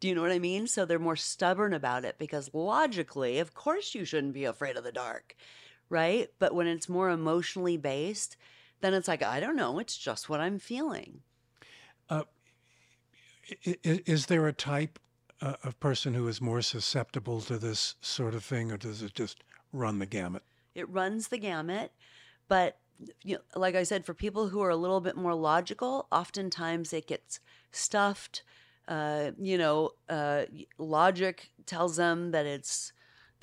do 0.00 0.08
you 0.08 0.14
know 0.14 0.20
what 0.20 0.32
I 0.32 0.38
mean? 0.38 0.66
So 0.66 0.84
they're 0.84 0.98
more 0.98 1.16
stubborn 1.16 1.72
about 1.72 2.04
it 2.04 2.18
because 2.18 2.50
logically, 2.52 3.38
of 3.38 3.54
course, 3.54 3.94
you 3.94 4.04
shouldn't 4.04 4.34
be 4.34 4.44
afraid 4.44 4.76
of 4.76 4.84
the 4.84 4.92
dark, 4.92 5.34
right? 5.88 6.28
But 6.38 6.54
when 6.54 6.66
it's 6.66 6.90
more 6.90 7.08
emotionally 7.08 7.78
based, 7.78 8.36
then 8.82 8.92
it's 8.92 9.08
like, 9.08 9.22
I 9.22 9.40
don't 9.40 9.56
know, 9.56 9.78
it's 9.78 9.96
just 9.96 10.28
what 10.28 10.40
I'm 10.40 10.58
feeling. 10.58 11.20
Uh, 12.10 12.24
is 13.64 14.26
there 14.26 14.46
a 14.46 14.52
type 14.52 14.98
uh, 15.40 15.54
of 15.62 15.78
person 15.80 16.14
who 16.14 16.26
is 16.28 16.40
more 16.40 16.62
susceptible 16.62 17.40
to 17.42 17.58
this 17.58 17.96
sort 18.00 18.34
of 18.34 18.44
thing, 18.44 18.72
or 18.72 18.76
does 18.76 19.02
it 19.02 19.14
just 19.14 19.42
run 19.72 19.98
the 19.98 20.06
gamut? 20.06 20.42
It 20.74 20.88
runs 20.88 21.28
the 21.28 21.38
gamut, 21.38 21.92
but 22.48 22.78
you 23.22 23.36
know, 23.36 23.60
like 23.60 23.74
I 23.74 23.82
said, 23.82 24.04
for 24.04 24.14
people 24.14 24.48
who 24.48 24.62
are 24.62 24.70
a 24.70 24.76
little 24.76 25.00
bit 25.00 25.16
more 25.16 25.34
logical, 25.34 26.06
oftentimes 26.12 26.92
it 26.92 27.06
gets 27.06 27.40
stuffed. 27.70 28.42
Uh, 28.86 29.32
you 29.38 29.58
know, 29.58 29.90
uh, 30.08 30.44
logic 30.78 31.50
tells 31.66 31.96
them 31.96 32.30
that 32.32 32.46
it's 32.46 32.92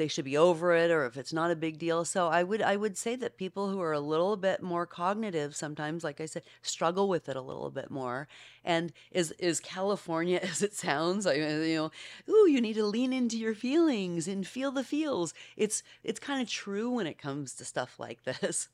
they 0.01 0.07
should 0.07 0.25
be 0.25 0.35
over 0.35 0.73
it, 0.73 0.89
or 0.89 1.05
if 1.05 1.15
it's 1.15 1.31
not 1.31 1.51
a 1.51 1.55
big 1.55 1.77
deal. 1.77 2.03
So 2.03 2.27
I 2.27 2.41
would 2.41 2.59
I 2.59 2.75
would 2.75 2.97
say 2.97 3.15
that 3.17 3.37
people 3.37 3.69
who 3.69 3.79
are 3.79 3.93
a 3.93 3.99
little 3.99 4.35
bit 4.35 4.63
more 4.63 4.87
cognitive 4.87 5.55
sometimes, 5.55 6.03
like 6.03 6.19
I 6.19 6.25
said, 6.25 6.41
struggle 6.63 7.07
with 7.07 7.29
it 7.29 7.35
a 7.35 7.41
little 7.41 7.69
bit 7.69 7.91
more. 7.91 8.27
And 8.65 8.91
is 9.11 9.29
is 9.33 9.59
California 9.59 10.39
as 10.43 10.63
it 10.63 10.73
sounds? 10.73 11.27
I 11.27 11.35
mean, 11.35 11.61
you 11.69 11.75
know, 11.75 11.91
ooh, 12.33 12.49
you 12.49 12.59
need 12.61 12.73
to 12.73 12.85
lean 12.85 13.13
into 13.13 13.37
your 13.37 13.53
feelings 13.53 14.27
and 14.27 14.47
feel 14.47 14.71
the 14.71 14.83
feels. 14.83 15.35
It's 15.55 15.83
it's 16.03 16.19
kind 16.19 16.41
of 16.41 16.49
true 16.49 16.89
when 16.89 17.05
it 17.05 17.19
comes 17.19 17.53
to 17.55 17.65
stuff 17.65 17.99
like 17.99 18.23
this. 18.41 18.69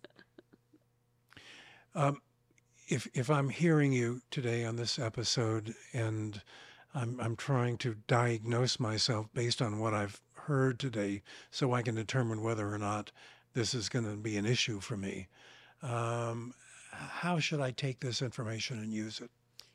Um, 1.93 2.21
if 2.87 3.05
if 3.13 3.29
I'm 3.29 3.49
hearing 3.49 3.91
you 3.91 4.21
today 4.31 4.63
on 4.63 4.77
this 4.77 4.97
episode 4.97 5.75
and 5.91 6.41
I'm 6.95 7.19
I'm 7.19 7.35
trying 7.35 7.77
to 7.79 7.95
diagnose 8.07 8.79
myself 8.79 9.27
based 9.33 9.61
on 9.61 9.79
what 9.79 9.93
I've 9.93 10.21
heard 10.47 10.79
today, 10.79 11.21
so 11.51 11.73
I 11.73 11.81
can 11.81 11.95
determine 11.95 12.41
whether 12.41 12.73
or 12.73 12.77
not 12.77 13.12
this 13.53 13.73
is 13.73 13.88
going 13.89 14.05
to 14.05 14.17
be 14.17 14.36
an 14.38 14.45
issue 14.45 14.79
for 14.79 14.97
me. 14.97 15.27
Um, 15.81 16.53
how 16.91 17.39
should 17.39 17.62
I 17.62 17.71
take 17.71 17.99
this 17.99 18.21
information 18.21 18.79
and 18.79 18.91
use 18.93 19.21
it? 19.21 19.29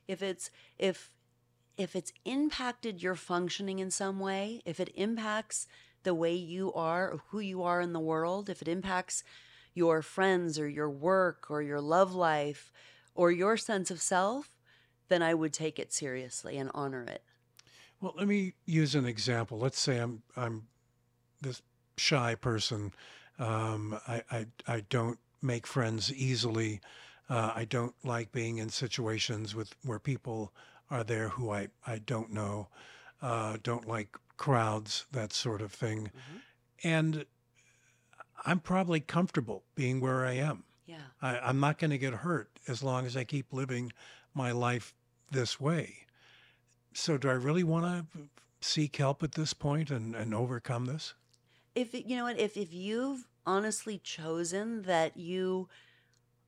if 0.08 0.22
it's 0.22 0.50
if 0.78 1.10
if 1.76 1.96
it's 1.96 2.12
impacted 2.24 3.02
your 3.02 3.14
functioning 3.14 3.78
in 3.78 3.90
some 3.90 4.20
way, 4.20 4.60
if 4.66 4.78
it 4.78 4.92
impacts 4.94 5.66
the 6.02 6.14
way 6.14 6.34
you 6.34 6.72
are 6.74 7.10
or 7.10 7.22
who 7.28 7.40
you 7.40 7.62
are 7.62 7.80
in 7.80 7.94
the 7.94 8.00
world, 8.00 8.50
if 8.50 8.60
it 8.60 8.68
impacts 8.68 9.24
your 9.72 10.02
friends 10.02 10.58
or 10.58 10.68
your 10.68 10.90
work 10.90 11.50
or 11.50 11.62
your 11.62 11.80
love 11.80 12.14
life 12.14 12.70
or 13.14 13.30
your 13.30 13.56
sense 13.56 13.90
of 13.90 14.02
self, 14.02 14.50
then 15.08 15.22
I 15.22 15.32
would 15.32 15.54
take 15.54 15.78
it 15.78 15.94
seriously 15.94 16.58
and 16.58 16.70
honor 16.74 17.04
it. 17.04 17.22
Well, 18.02 18.14
let 18.18 18.26
me 18.26 18.54
use 18.66 18.96
an 18.96 19.06
example. 19.06 19.58
Let's 19.58 19.78
say 19.78 19.98
I'm 19.98 20.22
I'm 20.36 20.66
this 21.40 21.62
shy 21.96 22.34
person. 22.34 22.92
Um, 23.38 23.98
I, 24.08 24.22
I 24.30 24.46
I 24.66 24.80
don't 24.90 25.18
make 25.40 25.66
friends 25.66 26.12
easily. 26.12 26.80
Uh, 27.30 27.52
I 27.54 27.64
don't 27.64 27.94
like 28.04 28.32
being 28.32 28.58
in 28.58 28.68
situations 28.70 29.54
with 29.54 29.74
where 29.84 30.00
people 30.00 30.52
are 30.90 31.04
there 31.04 31.28
who 31.30 31.52
I 31.52 31.68
I 31.86 31.98
don't 31.98 32.32
know. 32.32 32.68
Uh, 33.22 33.56
don't 33.62 33.86
like 33.86 34.16
crowds, 34.36 35.06
that 35.12 35.32
sort 35.32 35.62
of 35.62 35.72
thing. 35.72 36.06
Mhm. 36.08 36.40
And 36.82 37.26
I'm 38.44 38.58
probably 38.58 38.98
comfortable 38.98 39.62
being 39.76 40.00
where 40.00 40.26
I 40.26 40.32
am. 40.32 40.64
Yeah. 40.86 40.96
I, 41.22 41.38
I'm 41.38 41.60
not 41.60 41.78
going 41.78 41.92
to 41.92 41.98
get 41.98 42.12
hurt 42.12 42.50
as 42.66 42.82
long 42.82 43.06
as 43.06 43.16
I 43.16 43.22
keep 43.22 43.52
living 43.52 43.92
my 44.34 44.50
life 44.50 44.92
this 45.30 45.60
way. 45.60 46.01
So, 46.94 47.16
do 47.18 47.28
I 47.28 47.34
really 47.34 47.64
want 47.64 48.12
to 48.12 48.28
seek 48.60 48.96
help 48.96 49.22
at 49.22 49.32
this 49.32 49.52
point 49.52 49.90
and, 49.90 50.14
and 50.14 50.34
overcome 50.34 50.86
this? 50.86 51.14
if 51.74 51.94
you 51.94 52.16
know 52.16 52.24
what 52.24 52.38
if 52.38 52.56
if 52.56 52.72
you've 52.72 53.26
honestly 53.46 53.98
chosen 53.98 54.82
that 54.82 55.16
you 55.16 55.68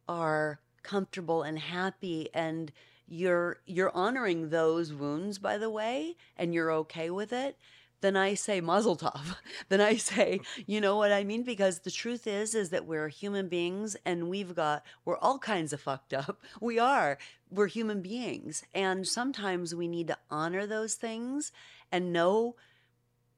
are 0.08 0.60
comfortable 0.82 1.42
and 1.42 1.58
happy 1.58 2.28
and 2.34 2.72
you're 3.08 3.58
you're 3.66 3.94
honoring 3.94 4.50
those 4.50 4.92
wounds 4.92 5.38
by 5.38 5.56
the 5.58 5.70
way 5.70 6.14
and 6.36 6.54
you're 6.54 6.70
okay 6.70 7.10
with 7.10 7.32
it 7.32 7.56
then 8.00 8.16
i 8.16 8.34
say 8.34 8.60
mazel 8.60 8.96
tov 8.96 9.36
then 9.68 9.80
i 9.80 9.96
say 9.96 10.40
you 10.66 10.80
know 10.80 10.96
what 10.96 11.12
i 11.12 11.24
mean? 11.24 11.42
Because 11.42 11.80
the 11.80 11.90
truth 11.90 12.26
is 12.26 12.54
is 12.54 12.70
that 12.70 12.86
we're 12.86 13.08
human 13.08 13.48
beings 13.48 13.96
and 14.04 14.28
we've 14.28 14.54
got 14.54 14.84
we're 15.04 15.18
all 15.18 15.38
kinds 15.38 15.72
of 15.72 15.80
fucked 15.80 16.12
up. 16.14 16.42
We 16.60 16.78
are. 16.78 17.18
We're 17.50 17.66
human 17.66 18.00
beings. 18.00 18.64
And 18.74 19.06
sometimes 19.06 19.74
we 19.74 19.86
need 19.88 20.08
to 20.08 20.18
honor 20.30 20.66
those 20.66 20.94
things 20.94 21.52
and 21.92 22.12
know 22.12 22.56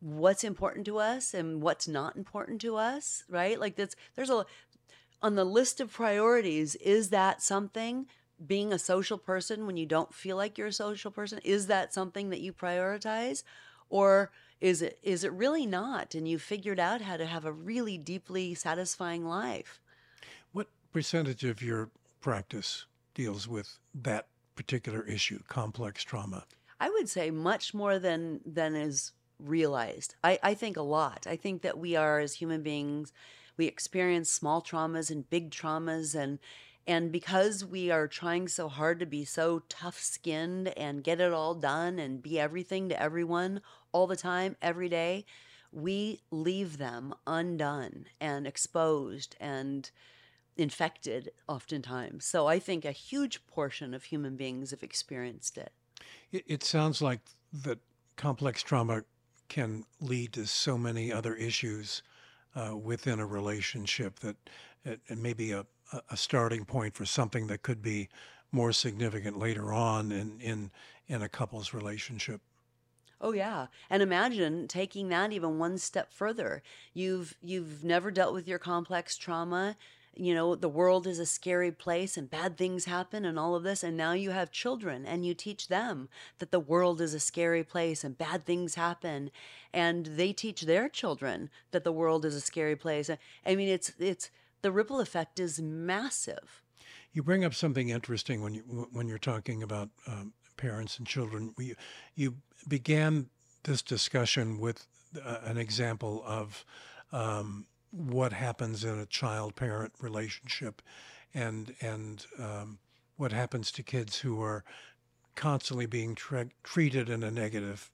what's 0.01 0.45
important 0.45 0.87
to 0.87 0.99
us 0.99 1.35
and 1.35 1.63
what's 1.63 1.89
not 1.89 2.17
important 2.17 2.61
to 2.63 2.77
us, 2.77 3.25
right? 3.29 3.59
Like 3.59 3.77
that's 3.77 3.97
there's 4.15 4.31
a 4.31 4.47
on 5.23 5.35
the 5.35 5.45
list 5.45 5.81
of 5.81 5.93
priorities, 5.93 6.75
is 6.77 7.11
that 7.11 7.43
something? 7.43 8.07
Being 8.47 8.73
a 8.73 8.79
social 8.79 9.17
person 9.17 9.67
when 9.67 9.79
you 9.79 9.87
don't 9.87 10.15
feel 10.15 10.37
like 10.37 10.59
you're 10.59 10.67
a 10.67 10.73
social 10.73 11.11
person, 11.11 11.41
is 11.43 11.69
that 11.69 11.95
something 11.95 12.29
that 12.31 12.41
you 12.41 12.53
prioritize? 12.53 13.43
Or 13.89 14.31
is 14.61 14.83
it 14.83 14.99
is 15.03 15.25
it 15.25 15.33
really 15.33 15.67
not 15.67 16.15
and 16.15 16.27
you 16.27 16.39
figured 16.39 16.81
out 16.81 17.01
how 17.01 17.17
to 17.17 17.27
have 17.27 17.45
a 17.45 17.53
really 17.53 17.99
deeply 17.99 18.55
satisfying 18.55 19.25
life? 19.27 19.81
What 20.53 20.69
percentage 20.93 21.45
of 21.45 21.63
your 21.63 21.91
practice 22.21 22.87
deals 23.15 23.47
with 23.47 23.79
that 23.95 24.27
particular 24.55 25.03
issue, 25.07 25.41
complex 25.49 26.03
trauma? 26.03 26.45
I 26.81 26.91
would 26.91 27.09
say 27.09 27.31
much 27.31 27.75
more 27.75 27.99
than 27.99 28.41
than 28.45 28.75
is 28.75 29.13
realized. 29.39 30.15
I, 30.25 30.39
I 30.43 30.55
think 30.55 30.77
a 30.77 30.83
lot. 30.83 31.27
I 31.29 31.37
think 31.37 31.63
that 31.63 31.79
we 31.79 31.95
are 31.97 32.19
as 32.19 32.35
human 32.35 32.63
beings, 32.63 33.13
we 33.57 33.67
experience 33.67 34.31
small 34.31 34.63
traumas 34.63 35.11
and 35.11 35.29
big 35.29 35.51
traumas 35.51 36.15
and 36.15 36.39
and 36.87 37.11
because 37.11 37.65
we 37.65 37.91
are 37.91 38.07
trying 38.07 38.47
so 38.49 38.69
hard 38.69 39.01
to 39.01 39.07
be 39.07 39.25
so 39.25 39.63
tough 39.69 39.99
skinned 39.99 40.69
and 40.77 41.03
get 41.03 41.21
it 41.21 41.33
all 41.33 41.55
done 41.55 41.99
and 41.99 42.23
be 42.23 42.39
everything 42.39 42.89
to 42.89 43.03
everyone 43.03 43.61
all 43.93 44.07
the 44.07 44.17
time, 44.17 44.57
every 44.63 44.89
day, 44.89 45.25
we 45.73 46.21
leave 46.31 46.79
them 46.79 47.15
undone 47.27 48.07
and 48.21 48.47
exposed 48.47 49.37
and 49.41 49.91
infected 50.57 51.31
oftentimes. 51.49 52.25
So 52.25 52.47
I 52.47 52.59
think 52.59 52.85
a 52.85 52.93
huge 52.93 53.47
portion 53.47 53.93
of 53.93 54.05
human 54.05 54.37
beings 54.37 54.71
have 54.71 54.83
experienced 54.83 55.59
it. 55.59 55.73
It, 56.31 56.45
it 56.47 56.65
sounds 56.65 57.03
like 57.03 57.21
that 57.65 57.79
complex 58.17 58.63
trauma 58.63 59.03
can 59.49 59.85
lead 60.01 60.33
to 60.35 60.47
so 60.47 60.79
many 60.79 61.13
other 61.13 61.35
issues 61.35 62.03
uh, 62.55 62.77
within 62.77 63.21
a 63.21 63.27
relationship 63.27 64.21
that 64.21 64.37
it, 64.85 65.01
it 65.09 65.19
may 65.19 65.33
be 65.33 65.53
a, 65.53 65.67
a 66.11 66.17
starting 66.17 66.65
point 66.65 66.95
for 66.95 67.07
something 67.07 67.47
that 67.47 67.63
could 67.63 67.83
be 67.83 68.09
more 68.53 68.73
significant 68.73 69.39
later 69.39 69.73
on 69.73 70.13
in, 70.13 70.41
in, 70.41 70.71
in 71.07 71.23
a 71.23 71.29
couple's 71.29 71.73
relationship. 71.75 72.41
Oh 73.21 73.33
yeah. 73.33 73.67
And 73.89 74.03
imagine 74.03 74.69
taking 74.69 75.09
that 75.09 75.33
even 75.33 75.59
one 75.59 75.79
step 75.79 76.13
further. 76.13 76.63
You've 76.93 77.35
you've 77.41 77.83
never 77.83 78.11
dealt 78.11 78.35
with 78.35 78.47
your 78.47 78.59
complex 78.59 79.17
trauma. 79.17 79.77
You 80.15 80.35
know, 80.35 80.55
the 80.55 80.69
world 80.69 81.07
is 81.07 81.19
a 81.19 81.27
scary 81.27 81.73
place 81.73 82.17
and 82.17 82.31
bad 82.31 82.57
things 82.57 82.87
happen 82.87 83.27
and 83.27 83.39
all 83.39 83.55
of 83.55 83.63
this 83.63 83.83
and 83.83 83.97
now 83.97 84.13
you 84.13 84.31
have 84.31 84.51
children 84.51 85.05
and 85.05 85.27
you 85.27 85.35
teach 85.35 85.69
them 85.69 86.09
that 86.39 86.51
the 86.51 86.61
world 86.61 87.03
is 87.03 87.13
a 87.13 87.21
scary 87.21 87.63
place 87.63 88.03
and 88.03 88.17
bad 88.17 88.47
things 88.47 88.77
happen 88.77 89.31
and 89.75 90.07
they 90.07 90.33
teach 90.33 90.63
their 90.63 90.89
children 90.89 91.51
that 91.71 91.85
the 91.85 91.93
world 91.93 92.25
is 92.25 92.35
a 92.35 92.41
scary 92.41 92.77
place. 92.77 93.11
I 93.45 93.55
mean, 93.55 93.69
it's 93.69 93.93
it's 93.99 94.31
the 94.67 94.73
ripple 94.73 94.99
effect 94.99 95.39
is 95.39 95.63
massive. 95.63 96.65
You 97.13 97.23
bring 97.23 97.45
up 97.45 97.55
something 97.55 97.89
interesting 97.89 98.43
when 98.43 98.53
you 98.53 98.89
when 98.91 99.07
you're 99.07 99.17
talking 99.17 99.63
about 99.63 99.91
um, 100.09 100.33
parents 100.57 100.99
and 100.99 101.07
children. 101.07 101.55
You 101.57 101.77
you 102.17 102.35
began 102.67 103.31
this 103.63 103.81
discussion 103.81 104.59
with 104.59 104.89
uh, 105.25 105.39
an 105.45 105.57
example 105.57 106.25
of 106.27 106.65
um, 107.13 107.69
what 107.93 108.33
happens 108.33 108.83
in 108.83 108.99
a 108.99 109.07
child-parent 109.07 109.93
relationship, 110.01 110.83
and 111.33 111.73
and 111.81 112.27
um, 112.41 112.81
what 113.17 113.31
happens 113.31 113.71
to 113.71 113.85
kids 113.85 114.19
who 114.19 114.43
are 114.43 114.65
constantly 115.37 115.87
being 115.87 116.17
tre- 116.17 116.51
treated 116.65 117.09
in 117.09 117.23
a 117.23 117.31
negative 117.31 117.93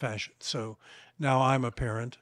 fashion. 0.00 0.34
So 0.40 0.78
now 1.16 1.40
I'm 1.42 1.64
a 1.64 1.70
parent. 1.70 2.18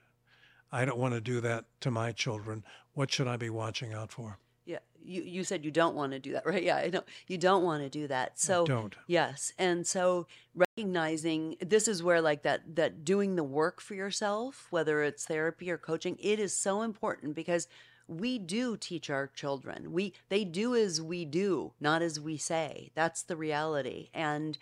I 0.70 0.84
don't 0.84 0.98
want 0.98 1.14
to 1.14 1.20
do 1.22 1.40
that 1.40 1.64
to 1.80 1.90
my 1.90 2.12
children. 2.12 2.62
What 2.96 3.12
should 3.12 3.28
I 3.28 3.36
be 3.36 3.50
watching 3.50 3.92
out 3.92 4.10
for? 4.10 4.38
Yeah, 4.64 4.78
you 5.04 5.20
you 5.20 5.44
said 5.44 5.66
you 5.66 5.70
don't 5.70 5.94
want 5.94 6.12
to 6.12 6.18
do 6.18 6.32
that, 6.32 6.46
right? 6.52 6.62
Yeah, 6.62 6.76
I 6.76 6.88
know 6.88 7.04
you 7.28 7.36
don't 7.36 7.62
want 7.62 7.82
to 7.82 7.90
do 7.90 8.08
that. 8.08 8.40
So 8.40 8.64
don't. 8.64 8.96
yes, 9.06 9.52
and 9.58 9.86
so 9.86 10.26
recognizing 10.54 11.56
this 11.60 11.88
is 11.88 12.02
where 12.02 12.22
like 12.22 12.42
that 12.44 12.74
that 12.76 13.04
doing 13.04 13.36
the 13.36 13.44
work 13.44 13.82
for 13.82 13.94
yourself, 13.94 14.66
whether 14.70 15.02
it's 15.02 15.26
therapy 15.26 15.70
or 15.70 15.76
coaching, 15.76 16.16
it 16.20 16.40
is 16.40 16.56
so 16.56 16.80
important 16.80 17.34
because 17.34 17.68
we 18.08 18.38
do 18.38 18.78
teach 18.78 19.10
our 19.10 19.26
children. 19.26 19.92
We 19.92 20.14
they 20.30 20.44
do 20.44 20.74
as 20.74 21.02
we 21.02 21.26
do, 21.26 21.74
not 21.78 22.00
as 22.00 22.18
we 22.18 22.38
say. 22.38 22.92
That's 22.94 23.22
the 23.22 23.36
reality. 23.36 24.08
And 24.14 24.56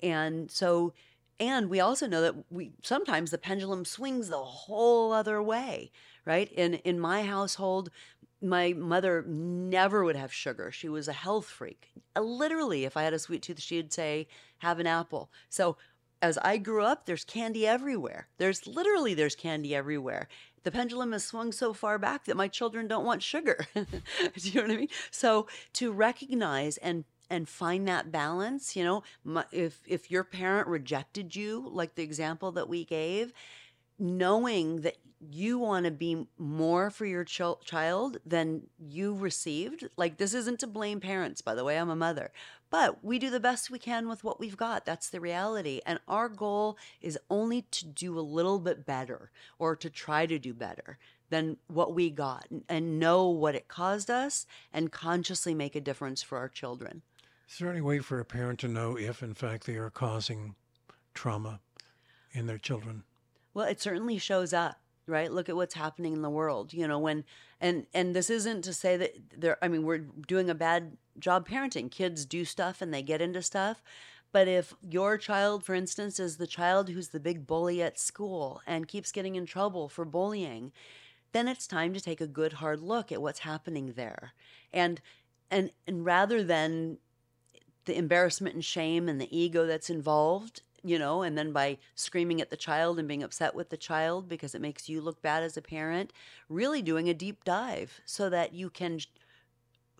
and 0.00 0.48
so 0.48 0.92
And 1.40 1.68
we 1.68 1.80
also 1.80 2.06
know 2.06 2.22
that 2.22 2.34
we 2.50 2.72
sometimes 2.82 3.30
the 3.30 3.38
pendulum 3.38 3.84
swings 3.84 4.28
the 4.28 4.38
whole 4.38 5.12
other 5.12 5.42
way, 5.42 5.90
right? 6.24 6.50
In 6.52 6.74
in 6.74 7.00
my 7.00 7.22
household, 7.24 7.90
my 8.40 8.72
mother 8.72 9.24
never 9.26 10.04
would 10.04 10.16
have 10.16 10.32
sugar. 10.32 10.70
She 10.70 10.88
was 10.88 11.08
a 11.08 11.12
health 11.12 11.46
freak. 11.46 11.90
Uh, 12.14 12.20
Literally, 12.20 12.84
if 12.84 12.96
I 12.96 13.02
had 13.02 13.14
a 13.14 13.18
sweet 13.18 13.42
tooth, 13.42 13.60
she'd 13.60 13.92
say, 13.92 14.28
"Have 14.58 14.78
an 14.78 14.86
apple." 14.86 15.30
So 15.48 15.76
as 16.22 16.38
I 16.38 16.56
grew 16.56 16.84
up, 16.84 17.04
there's 17.04 17.24
candy 17.24 17.66
everywhere. 17.66 18.28
There's 18.38 18.66
literally 18.66 19.12
there's 19.14 19.36
candy 19.36 19.74
everywhere. 19.74 20.28
The 20.62 20.70
pendulum 20.70 21.12
has 21.12 21.24
swung 21.24 21.52
so 21.52 21.74
far 21.74 21.98
back 21.98 22.24
that 22.24 22.36
my 22.36 22.48
children 22.48 22.88
don't 22.88 23.04
want 23.04 23.22
sugar. 23.22 23.66
Do 23.74 23.84
you 24.36 24.54
know 24.54 24.62
what 24.62 24.70
I 24.70 24.76
mean? 24.76 24.88
So 25.10 25.46
to 25.74 25.92
recognize 25.92 26.78
and 26.78 27.04
and 27.34 27.48
find 27.48 27.86
that 27.88 28.12
balance, 28.12 28.76
you 28.76 28.84
know, 28.84 29.02
if 29.52 29.80
if 29.86 30.10
your 30.10 30.24
parent 30.24 30.68
rejected 30.68 31.36
you, 31.36 31.68
like 31.70 31.94
the 31.94 32.02
example 32.02 32.52
that 32.52 32.68
we 32.68 32.84
gave, 32.84 33.32
knowing 33.98 34.80
that 34.82 34.96
you 35.30 35.58
want 35.58 35.86
to 35.86 35.90
be 35.90 36.26
more 36.38 36.90
for 36.90 37.06
your 37.06 37.24
chil- 37.24 37.60
child 37.64 38.18
than 38.26 38.62
you 38.78 39.14
received. 39.14 39.88
Like, 39.96 40.18
this 40.18 40.34
isn't 40.34 40.60
to 40.60 40.66
blame 40.66 41.00
parents, 41.00 41.40
by 41.40 41.54
the 41.54 41.64
way, 41.64 41.78
I'm 41.78 41.90
a 41.90 41.96
mother, 41.96 42.32
but 42.70 43.04
we 43.04 43.18
do 43.18 43.30
the 43.30 43.40
best 43.40 43.70
we 43.70 43.78
can 43.78 44.08
with 44.08 44.24
what 44.24 44.40
we've 44.40 44.56
got. 44.56 44.84
That's 44.84 45.08
the 45.08 45.20
reality. 45.20 45.80
And 45.86 45.98
our 46.08 46.28
goal 46.28 46.76
is 47.00 47.18
only 47.30 47.62
to 47.62 47.86
do 47.86 48.18
a 48.18 48.20
little 48.20 48.58
bit 48.58 48.84
better 48.84 49.30
or 49.58 49.76
to 49.76 49.88
try 49.88 50.26
to 50.26 50.38
do 50.38 50.52
better 50.52 50.98
than 51.30 51.56
what 51.68 51.94
we 51.94 52.10
got 52.10 52.46
and 52.68 52.98
know 52.98 53.28
what 53.28 53.54
it 53.54 53.68
caused 53.68 54.10
us 54.10 54.46
and 54.72 54.92
consciously 54.92 55.54
make 55.54 55.74
a 55.74 55.80
difference 55.80 56.22
for 56.22 56.38
our 56.38 56.48
children. 56.48 57.02
Is 57.48 57.58
there 57.58 57.70
any 57.70 57.80
way 57.80 57.98
for 58.00 58.20
a 58.20 58.24
parent 58.24 58.58
to 58.60 58.68
know 58.68 58.96
if, 58.98 59.22
in 59.22 59.34
fact, 59.34 59.66
they 59.66 59.76
are 59.76 59.90
causing 59.90 60.54
trauma 61.12 61.60
in 62.32 62.46
their 62.46 62.58
children? 62.58 63.04
Well, 63.52 63.66
it 63.66 63.80
certainly 63.80 64.18
shows 64.18 64.52
up, 64.52 64.80
right? 65.06 65.30
Look 65.30 65.48
at 65.48 65.56
what's 65.56 65.74
happening 65.74 66.12
in 66.12 66.22
the 66.22 66.30
world. 66.30 66.72
You 66.72 66.88
know, 66.88 66.98
when 66.98 67.24
and 67.60 67.86
and 67.94 68.14
this 68.14 68.30
isn't 68.30 68.62
to 68.62 68.74
say 68.74 68.96
that 68.96 69.14
there 69.36 69.56
I 69.62 69.68
mean, 69.68 69.84
we're 69.84 69.98
doing 70.26 70.50
a 70.50 70.54
bad 70.54 70.96
job 71.18 71.48
parenting. 71.48 71.90
Kids 71.90 72.26
do 72.26 72.44
stuff 72.44 72.82
and 72.82 72.92
they 72.92 73.02
get 73.02 73.22
into 73.22 73.42
stuff. 73.42 73.82
But 74.32 74.48
if 74.48 74.74
your 74.82 75.16
child, 75.16 75.62
for 75.64 75.76
instance, 75.76 76.18
is 76.18 76.38
the 76.38 76.46
child 76.48 76.88
who's 76.88 77.10
the 77.10 77.20
big 77.20 77.46
bully 77.46 77.80
at 77.80 78.00
school 78.00 78.60
and 78.66 78.88
keeps 78.88 79.12
getting 79.12 79.36
in 79.36 79.46
trouble 79.46 79.88
for 79.88 80.04
bullying, 80.04 80.72
then 81.30 81.46
it's 81.46 81.68
time 81.68 81.94
to 81.94 82.00
take 82.00 82.20
a 82.20 82.26
good 82.26 82.54
hard 82.54 82.80
look 82.80 83.12
at 83.12 83.22
what's 83.22 83.40
happening 83.40 83.92
there. 83.92 84.32
And 84.72 85.00
and 85.52 85.70
and 85.86 86.04
rather 86.04 86.42
than 86.42 86.98
the 87.84 87.96
embarrassment 87.96 88.54
and 88.54 88.64
shame 88.64 89.08
and 89.08 89.20
the 89.20 89.36
ego 89.36 89.66
that's 89.66 89.90
involved, 89.90 90.62
you 90.82 90.98
know, 90.98 91.22
and 91.22 91.36
then 91.36 91.52
by 91.52 91.78
screaming 91.94 92.40
at 92.40 92.50
the 92.50 92.56
child 92.56 92.98
and 92.98 93.08
being 93.08 93.22
upset 93.22 93.54
with 93.54 93.70
the 93.70 93.76
child 93.76 94.28
because 94.28 94.54
it 94.54 94.60
makes 94.60 94.88
you 94.88 95.00
look 95.00 95.22
bad 95.22 95.42
as 95.42 95.56
a 95.56 95.62
parent, 95.62 96.12
really 96.48 96.82
doing 96.82 97.08
a 97.08 97.14
deep 97.14 97.44
dive 97.44 98.00
so 98.04 98.28
that 98.28 98.52
you 98.52 98.70
can 98.70 99.00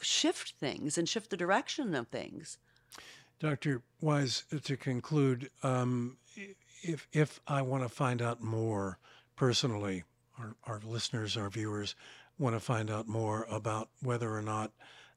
shift 0.01 0.55
things 0.59 0.99
and 0.99 1.09
shift 1.09 1.31
the 1.31 1.37
direction 1.37 1.95
of 1.95 2.09
things. 2.09 2.59
Dr. 3.41 3.83
Wise, 4.01 4.45
to 4.63 4.77
conclude, 4.77 5.51
um, 5.63 6.17
if, 6.83 7.09
if 7.13 7.41
I 7.47 7.63
want 7.63 7.83
to 7.83 7.89
find 7.89 8.23
out 8.23 8.43
more 8.43 8.99
personally, 9.37 10.05
our, 10.39 10.55
our 10.67 10.81
listeners, 10.85 11.37
our 11.37 11.51
viewers 11.51 11.95
want 12.39 12.57
to 12.57 12.61
find 12.61 12.91
out 12.91 13.07
more 13.07 13.47
about 13.51 13.89
whether 14.03 14.35
or 14.35 14.43
not 14.43 14.73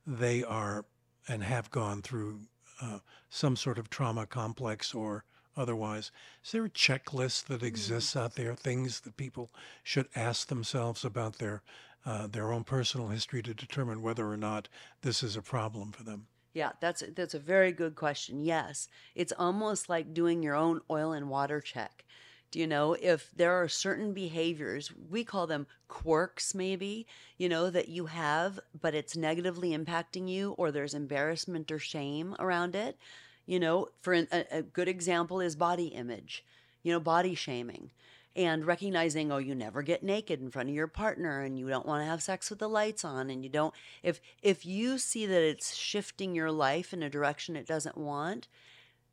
they 0.06 0.43
are 0.43 0.86
and 1.27 1.43
have 1.43 1.69
gone 1.71 2.01
through 2.01 2.39
uh, 2.81 2.99
some 3.29 3.55
sort 3.55 3.77
of 3.77 3.89
trauma 3.89 4.25
complex 4.25 4.93
or 4.93 5.23
otherwise, 5.55 6.11
is 6.43 6.51
there 6.51 6.65
a 6.65 6.69
checklist 6.69 7.45
that 7.45 7.63
exists 7.63 8.15
out 8.15 8.35
there, 8.35 8.53
things 8.53 8.99
that 9.01 9.17
people 9.17 9.49
should 9.83 10.07
ask 10.15 10.47
themselves 10.47 11.03
about 11.03 11.39
their 11.39 11.63
uh, 12.05 12.25
their 12.25 12.53
own 12.53 12.63
personal 12.63 13.09
history 13.09 13.41
to 13.41 13.53
determine 13.53 14.01
whether 14.01 14.31
or 14.31 14.37
not 14.37 14.69
this 15.01 15.21
is 15.23 15.35
a 15.35 15.41
problem 15.41 15.91
for 15.91 16.03
them? 16.03 16.27
Yeah, 16.53 16.71
that's 16.79 17.03
that's 17.15 17.33
a 17.33 17.39
very 17.39 17.71
good 17.71 17.95
question. 17.95 18.41
Yes, 18.41 18.87
it's 19.13 19.33
almost 19.37 19.89
like 19.89 20.13
doing 20.13 20.41
your 20.41 20.55
own 20.55 20.81
oil 20.89 21.11
and 21.11 21.29
water 21.29 21.59
check. 21.59 22.05
Do 22.49 22.60
you 22.60 22.67
know 22.67 22.93
if 22.93 23.29
there 23.36 23.62
are 23.62 23.67
certain 23.67 24.13
behaviors, 24.13 24.91
we 25.10 25.25
call 25.25 25.47
them 25.47 25.67
quirks 25.89 26.55
maybe, 26.55 27.05
you 27.38 27.49
know, 27.49 27.69
that 27.69 27.89
you 27.89 28.05
have, 28.05 28.60
but 28.79 28.95
it's 28.95 29.17
negatively 29.17 29.77
impacting 29.77 30.29
you 30.29 30.53
or 30.53 30.71
there's 30.71 30.93
embarrassment 30.93 31.71
or 31.71 31.79
shame 31.79 32.36
around 32.39 32.73
it? 32.73 32.97
You 33.45 33.60
know, 33.60 33.89
for 34.01 34.13
an, 34.13 34.27
a, 34.31 34.45
a 34.51 34.62
good 34.62 34.88
example 34.88 35.41
is 35.41 35.57
body 35.57 35.88
image, 35.88 36.45
you 36.83 36.93
know, 36.93 37.01
body 37.01 37.36
shaming. 37.36 37.91
And 38.33 38.65
recognizing, 38.65 39.31
oh, 39.31 39.39
you 39.39 39.55
never 39.55 39.81
get 39.81 40.03
naked 40.03 40.39
in 40.39 40.51
front 40.51 40.69
of 40.69 40.75
your 40.75 40.88
partner 40.88 41.41
and 41.41 41.57
you 41.57 41.67
don't 41.67 41.88
want 41.88 42.03
to 42.03 42.10
have 42.10 42.21
sex 42.21 42.51
with 42.51 42.60
the 42.60 42.69
lights 42.69 43.03
on 43.03 43.31
and 43.31 43.43
you 43.43 43.49
don't 43.49 43.73
if 44.03 44.21
if 44.43 44.63
you 44.63 44.99
see 44.99 45.25
that 45.25 45.41
it's 45.41 45.75
shifting 45.75 46.36
your 46.36 46.51
life 46.51 46.93
in 46.93 47.01
a 47.01 47.10
direction 47.10 47.55
it 47.55 47.65
doesn't 47.65 47.97
want, 47.97 48.47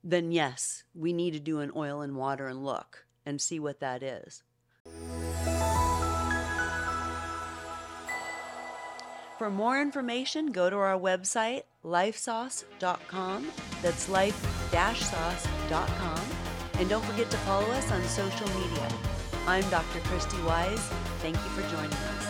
then 0.05 0.31
yes, 0.31 0.85
we 0.95 1.15
need 1.15 1.33
to 1.33 1.41
do 1.41 1.61
an 1.61 1.73
oil 1.75 2.03
and 2.03 2.17
water 2.17 2.49
and 2.49 2.67
look 2.67 3.04
and 3.27 3.41
see 3.41 3.59
what 3.59 3.81
that 3.81 4.03
is. 4.03 4.43
For 9.39 9.51
more 9.51 9.81
information, 9.81 10.53
go 10.53 10.69
to 10.71 10.77
our 10.77 10.99
website, 10.99 11.63
lifesauce.com. 11.85 13.51
That's 13.83 14.09
life-sauce.com. 14.09 16.21
And 16.79 16.89
don't 16.89 17.05
forget 17.05 17.31
to 17.31 17.37
follow 17.39 17.69
us 17.73 17.91
on 17.91 18.03
social 18.05 18.47
media. 18.61 18.89
I'm 19.47 19.69
Dr. 19.71 20.01
Christy 20.05 20.41
Wise. 20.43 20.89
Thank 21.19 21.37
you 21.37 21.51
for 21.51 21.63
joining 21.69 21.93
us. 21.93 22.24